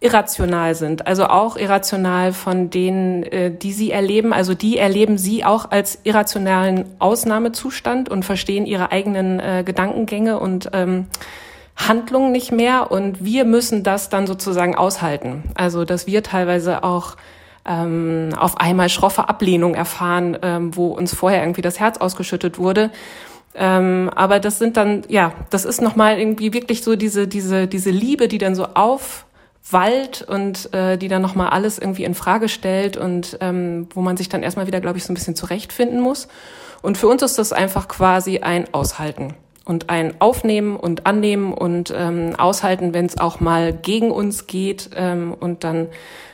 [0.00, 1.06] irrational sind.
[1.06, 4.32] Also auch irrational von denen, äh, die sie erleben.
[4.32, 10.70] Also die erleben sie auch als irrationalen Ausnahmezustand und verstehen ihre eigenen äh, Gedankengänge und
[10.72, 11.06] ähm,
[11.76, 12.92] Handlungen nicht mehr.
[12.92, 15.42] Und wir müssen das dann sozusagen aushalten.
[15.54, 17.16] Also dass wir teilweise auch
[17.66, 22.90] ähm, auf einmal schroffe Ablehnung erfahren, ähm, wo uns vorher irgendwie das Herz ausgeschüttet wurde.
[23.54, 27.90] Ähm, aber das sind dann, ja, das ist nochmal irgendwie wirklich so diese, diese, diese
[27.90, 29.24] Liebe, die dann so auf
[29.70, 34.16] Wald und äh, die dann nochmal alles irgendwie in Frage stellt und ähm, wo man
[34.16, 36.28] sich dann erstmal wieder, glaube ich, so ein bisschen zurechtfinden muss.
[36.82, 41.92] Und für uns ist das einfach quasi ein Aushalten und ein Aufnehmen und Annehmen und
[41.94, 44.90] ähm, Aushalten, wenn es auch mal gegen uns geht.
[44.94, 45.88] Ähm, und dann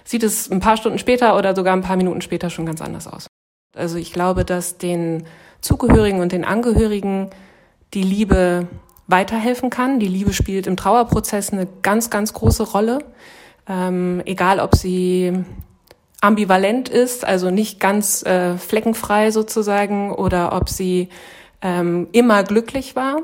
[0.04, 3.08] sieht es ein paar Stunden später oder sogar ein paar Minuten später schon ganz anders
[3.08, 3.26] aus.
[3.74, 5.24] Also ich glaube, dass den
[5.60, 7.30] Zugehörigen und den Angehörigen
[7.92, 8.68] die Liebe
[9.06, 9.98] weiterhelfen kann.
[9.98, 12.98] Die Liebe spielt im Trauerprozess eine ganz, ganz große Rolle.
[13.68, 15.32] Ähm, egal, ob sie
[16.20, 21.08] ambivalent ist, also nicht ganz äh, fleckenfrei sozusagen, oder ob sie
[21.60, 23.22] ähm, immer glücklich war.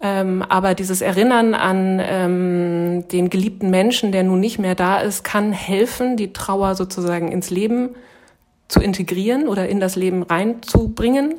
[0.00, 5.22] Ähm, aber dieses Erinnern an ähm, den geliebten Menschen, der nun nicht mehr da ist,
[5.24, 7.90] kann helfen, die Trauer sozusagen ins Leben
[8.66, 11.34] zu integrieren oder in das Leben reinzubringen.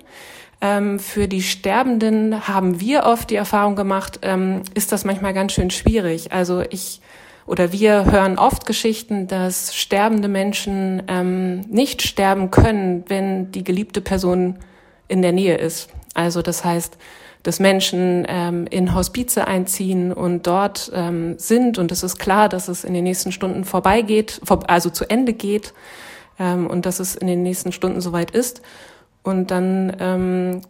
[0.64, 5.52] Ähm, für die Sterbenden haben wir oft die Erfahrung gemacht, ähm, ist das manchmal ganz
[5.52, 6.32] schön schwierig.
[6.32, 7.02] Also ich
[7.46, 14.00] oder wir hören oft Geschichten, dass sterbende Menschen ähm, nicht sterben können, wenn die geliebte
[14.00, 14.60] Person
[15.10, 15.90] in der Nähe ist.
[16.14, 16.98] Also das heißt,
[17.44, 22.70] dass Menschen ähm, in Hospize einziehen und dort ähm, sind und es ist klar, dass
[22.70, 25.74] es in den nächsten Stunden vorbeigeht, also zu Ende geht
[26.40, 28.62] ähm, und dass es in den nächsten Stunden soweit ist.
[29.24, 30.62] Und dann ähm,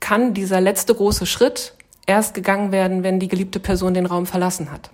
[0.00, 1.74] kann dieser letzte große Schritt
[2.06, 4.90] erst gegangen werden, wenn die geliebte Person den Raum verlassen hat.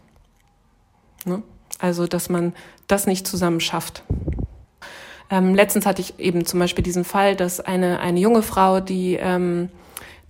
[1.25, 1.43] Ne?
[1.79, 2.55] Also, dass man
[2.87, 4.05] das nicht zusammen schafft.
[5.31, 9.15] Ähm, letztens hatte ich eben zum Beispiel diesen Fall, dass eine, eine junge Frau, die
[9.15, 9.69] ähm,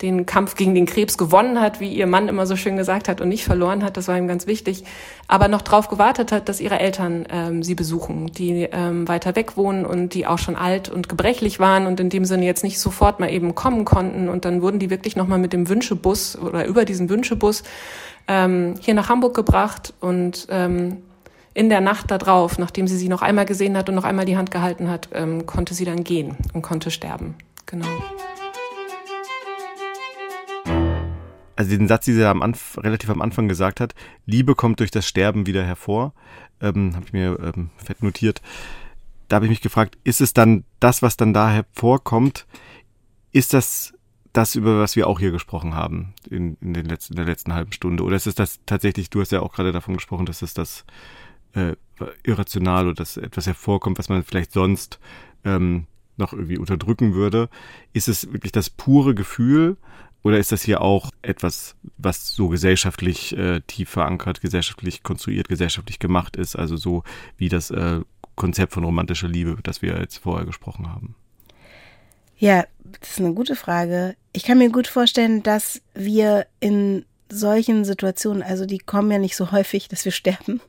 [0.03, 3.21] den Kampf gegen den Krebs gewonnen hat, wie ihr Mann immer so schön gesagt hat,
[3.21, 4.85] und nicht verloren hat, das war ihm ganz wichtig,
[5.29, 9.57] aber noch darauf gewartet hat, dass ihre Eltern ähm, sie besuchen, die ähm, weiter weg
[9.57, 12.79] wohnen und die auch schon alt und gebrechlich waren und in dem Sinne jetzt nicht
[12.79, 14.29] sofort mal eben kommen konnten.
[14.29, 17.63] Und dann wurden die wirklich nochmal mit dem Wünschebus oder über diesen Wünschebus
[18.29, 20.99] ähm, hier nach Hamburg gebracht und ähm,
[21.53, 24.37] in der Nacht darauf, nachdem sie sie noch einmal gesehen hat und noch einmal die
[24.37, 27.35] Hand gehalten hat, ähm, konnte sie dann gehen und konnte sterben.
[27.67, 27.87] Genau.
[31.61, 33.95] Also den Satz, den sie am Anf relativ am Anfang gesagt hat,
[34.25, 36.15] Liebe kommt durch das Sterben wieder hervor,
[36.63, 38.41] ähm, habe ich mir ähm, fett notiert.
[39.29, 42.47] Da habe ich mich gefragt, ist es dann das, was dann da hervorkommt,
[43.33, 43.93] ist das
[44.33, 47.53] das, über was wir auch hier gesprochen haben in, in, den letzten, in der letzten
[47.53, 48.05] halben Stunde?
[48.05, 50.87] Oder ist es das tatsächlich, du hast ja auch gerade davon gesprochen, dass es das
[51.53, 51.75] äh,
[52.23, 54.99] irrational oder dass etwas hervorkommt, was man vielleicht sonst
[55.45, 57.51] ähm, noch irgendwie unterdrücken würde.
[57.93, 59.77] Ist es wirklich das pure Gefühl
[60.23, 65.99] oder ist das hier auch etwas, was so gesellschaftlich äh, tief verankert, gesellschaftlich konstruiert, gesellschaftlich
[65.99, 67.03] gemacht ist, also so
[67.37, 68.01] wie das äh,
[68.35, 71.15] Konzept von romantischer Liebe, das wir jetzt vorher gesprochen haben?
[72.37, 72.65] Ja,
[73.01, 74.17] das ist eine gute Frage.
[74.33, 79.37] Ich kann mir gut vorstellen, dass wir in solchen Situationen, also die kommen ja nicht
[79.37, 80.61] so häufig, dass wir sterben,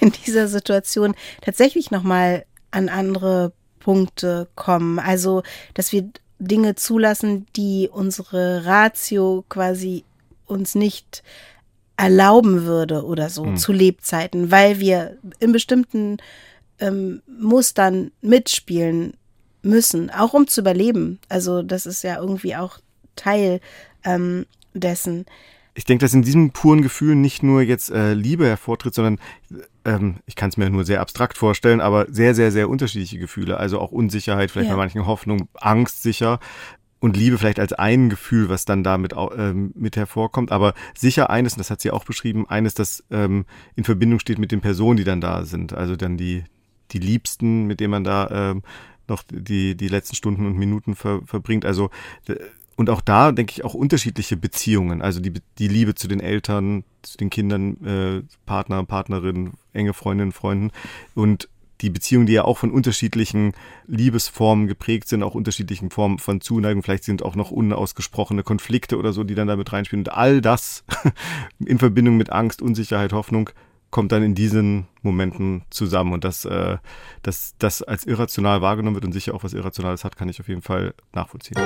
[0.00, 4.98] in dieser Situation tatsächlich nochmal an andere Punkte kommen.
[4.98, 5.42] Also,
[5.74, 6.10] dass wir
[6.46, 10.04] Dinge zulassen, die unsere Ratio quasi
[10.46, 11.22] uns nicht
[11.96, 13.56] erlauben würde oder so mhm.
[13.56, 16.18] zu Lebzeiten, weil wir in bestimmten
[16.80, 19.14] ähm, Mustern mitspielen
[19.62, 21.20] müssen, auch um zu überleben.
[21.28, 22.78] Also das ist ja irgendwie auch
[23.14, 23.60] Teil
[24.04, 25.26] ähm, dessen.
[25.74, 29.18] Ich denke, dass in diesem puren Gefühl nicht nur jetzt äh, Liebe hervortritt, sondern
[29.84, 33.56] ähm, ich kann es mir nur sehr abstrakt vorstellen, aber sehr, sehr, sehr unterschiedliche Gefühle.
[33.56, 34.74] Also auch Unsicherheit, vielleicht ja.
[34.74, 36.40] bei manchen Hoffnung, Angst sicher
[37.00, 40.52] und Liebe vielleicht als ein Gefühl, was dann damit ähm, mit hervorkommt.
[40.52, 43.44] Aber sicher eines, und das hat sie auch beschrieben, eines, das ähm,
[43.74, 45.72] in Verbindung steht mit den Personen, die dann da sind.
[45.72, 46.44] Also dann die,
[46.92, 48.62] die Liebsten, mit denen man da ähm,
[49.08, 51.64] noch die, die letzten Stunden und Minuten ver, verbringt.
[51.64, 51.90] Also
[52.82, 56.82] und auch da denke ich auch unterschiedliche Beziehungen, also die, die Liebe zu den Eltern,
[57.02, 60.72] zu den Kindern, äh, Partner, Partnerin, enge Freundinnen, Freunden.
[61.14, 61.48] Und
[61.80, 63.52] die Beziehungen, die ja auch von unterschiedlichen
[63.86, 69.12] Liebesformen geprägt sind, auch unterschiedlichen Formen von Zuneigung, vielleicht sind auch noch unausgesprochene Konflikte oder
[69.12, 70.04] so, die dann damit reinspielen.
[70.04, 70.82] Und all das
[71.64, 73.50] in Verbindung mit Angst, Unsicherheit, Hoffnung
[73.92, 76.14] kommt dann in diesen Momenten zusammen.
[76.14, 76.78] Und dass, äh,
[77.22, 80.48] dass das als irrational wahrgenommen wird und sicher auch was Irrationales hat, kann ich auf
[80.48, 81.58] jeden Fall nachvollziehen.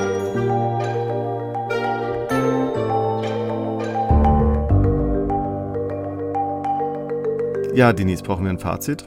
[7.74, 9.06] Ja, Denise, brauchen wir ein Fazit?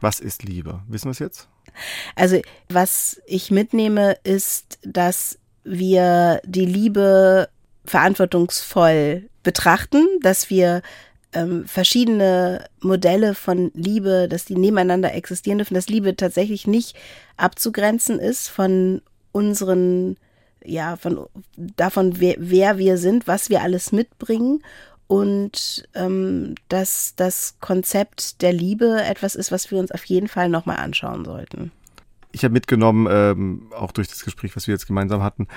[0.00, 0.82] Was ist Liebe?
[0.86, 1.48] Wissen wir es jetzt?
[2.14, 7.48] Also, was ich mitnehme, ist, dass wir die Liebe
[7.84, 10.82] verantwortungsvoll betrachten, dass wir
[11.32, 16.96] ähm, verschiedene Modelle von Liebe, dass die nebeneinander existieren dürfen, dass Liebe tatsächlich nicht
[17.36, 19.02] abzugrenzen ist von
[19.32, 20.16] unseren,
[20.64, 21.26] ja, von
[21.56, 24.62] davon, wer, wer wir sind, was wir alles mitbringen
[25.06, 30.48] und ähm, dass das Konzept der Liebe etwas ist, was wir uns auf jeden Fall
[30.48, 31.72] nochmal anschauen sollten.
[32.32, 35.48] Ich habe mitgenommen, ähm, auch durch das Gespräch, was wir jetzt gemeinsam hatten,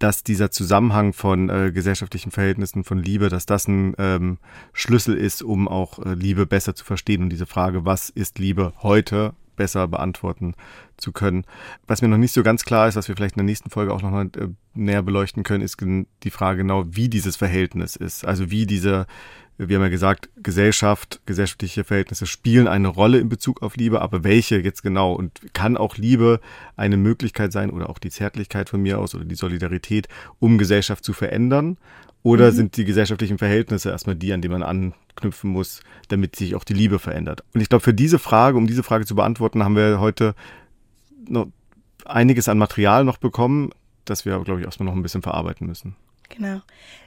[0.00, 4.38] dass dieser Zusammenhang von äh, gesellschaftlichen Verhältnissen, von Liebe, dass das ein ähm,
[4.72, 8.72] Schlüssel ist, um auch äh, Liebe besser zu verstehen und diese Frage, was ist Liebe
[8.82, 10.54] heute, besser beantworten
[10.96, 11.44] zu können.
[11.86, 13.92] Was mir noch nicht so ganz klar ist, was wir vielleicht in der nächsten Folge
[13.92, 15.76] auch noch äh, näher beleuchten können, ist
[16.22, 18.24] die Frage genau, wie dieses Verhältnis ist.
[18.24, 19.06] Also wie diese,
[19.68, 24.24] wir haben ja gesagt, Gesellschaft, gesellschaftliche Verhältnisse spielen eine Rolle in Bezug auf Liebe, aber
[24.24, 25.12] welche jetzt genau?
[25.12, 26.40] Und kann auch Liebe
[26.76, 30.08] eine Möglichkeit sein oder auch die Zärtlichkeit von mir aus oder die Solidarität,
[30.38, 31.76] um Gesellschaft zu verändern?
[32.22, 32.56] Oder mhm.
[32.56, 36.74] sind die gesellschaftlichen Verhältnisse erstmal die, an die man anknüpfen muss, damit sich auch die
[36.74, 37.44] Liebe verändert?
[37.54, 40.34] Und ich glaube, für diese Frage, um diese Frage zu beantworten, haben wir heute
[41.28, 41.48] noch
[42.06, 43.70] einiges an Material noch bekommen,
[44.04, 45.96] das wir, glaube ich, erstmal noch ein bisschen verarbeiten müssen.
[46.30, 46.60] Genau.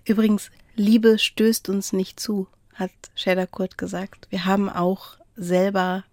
[0.05, 4.28] Übrigens, Liebe stößt uns nicht zu, hat Shader Kurt gesagt.
[4.30, 6.03] Wir haben auch selber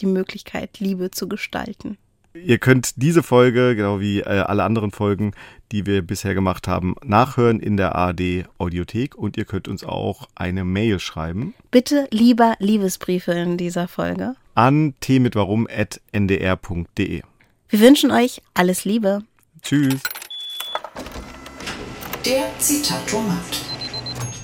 [0.00, 1.98] die Möglichkeit, Liebe zu gestalten.
[2.32, 5.32] Ihr könnt diese Folge, genau wie äh, alle anderen Folgen,
[5.72, 10.28] die wir bisher gemacht haben, nachhören in der ARD Audiothek und ihr könnt uns auch
[10.36, 11.54] eine Mail schreiben.
[11.72, 14.36] Bitte lieber Liebesbriefe in dieser Folge.
[14.54, 17.22] An tmitwarum.ndr.de.
[17.68, 19.24] Wir wünschen euch alles Liebe.
[19.62, 20.00] Tschüss.
[22.24, 23.59] Der Zitatomat.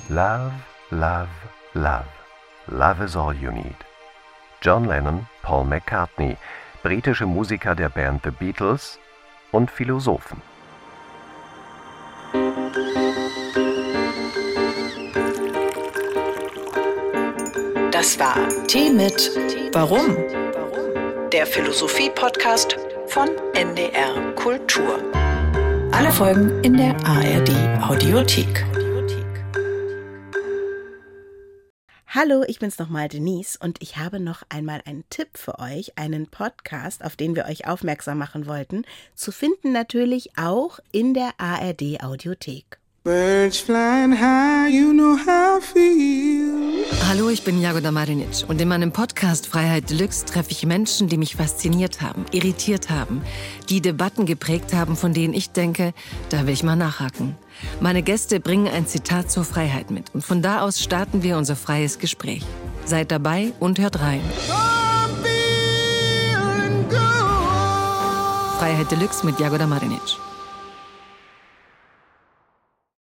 [0.08, 0.52] Love,
[0.90, 1.28] love,
[1.74, 2.06] love.
[2.68, 3.76] Love is all you need.
[4.60, 6.36] John Lennon, Paul McCartney–
[6.86, 9.00] britische Musiker der Band The Beatles
[9.50, 10.40] und Philosophen.
[17.90, 18.36] Das war
[18.68, 19.32] Tee mit
[19.72, 20.16] Warum?
[21.32, 22.76] Der Philosophie-Podcast
[23.08, 25.00] von NDR Kultur.
[25.90, 27.50] Alle Folgen in der ARD
[27.82, 28.75] Audiothek.
[32.08, 36.28] Hallo, ich bin's nochmal Denise und ich habe noch einmal einen Tipp für euch, einen
[36.28, 38.84] Podcast, auf den wir euch aufmerksam machen wollten,
[39.16, 42.78] zu finden natürlich auch in der ARD Audiothek.
[43.02, 46.84] Birds flying high, you know how I feel.
[47.08, 51.18] Hallo, ich bin Jagoda Marinic und in meinem Podcast Freiheit Deluxe treffe ich Menschen, die
[51.18, 53.22] mich fasziniert haben, irritiert haben,
[53.68, 55.92] die Debatten geprägt haben, von denen ich denke,
[56.30, 57.36] da will ich mal nachhaken.
[57.80, 61.56] Meine Gäste bringen ein Zitat zur Freiheit mit und von da aus starten wir unser
[61.56, 62.42] freies Gespräch.
[62.84, 64.20] Seid dabei und hört rein.
[68.58, 70.25] Freiheit Deluxe mit Jagoda Marinic.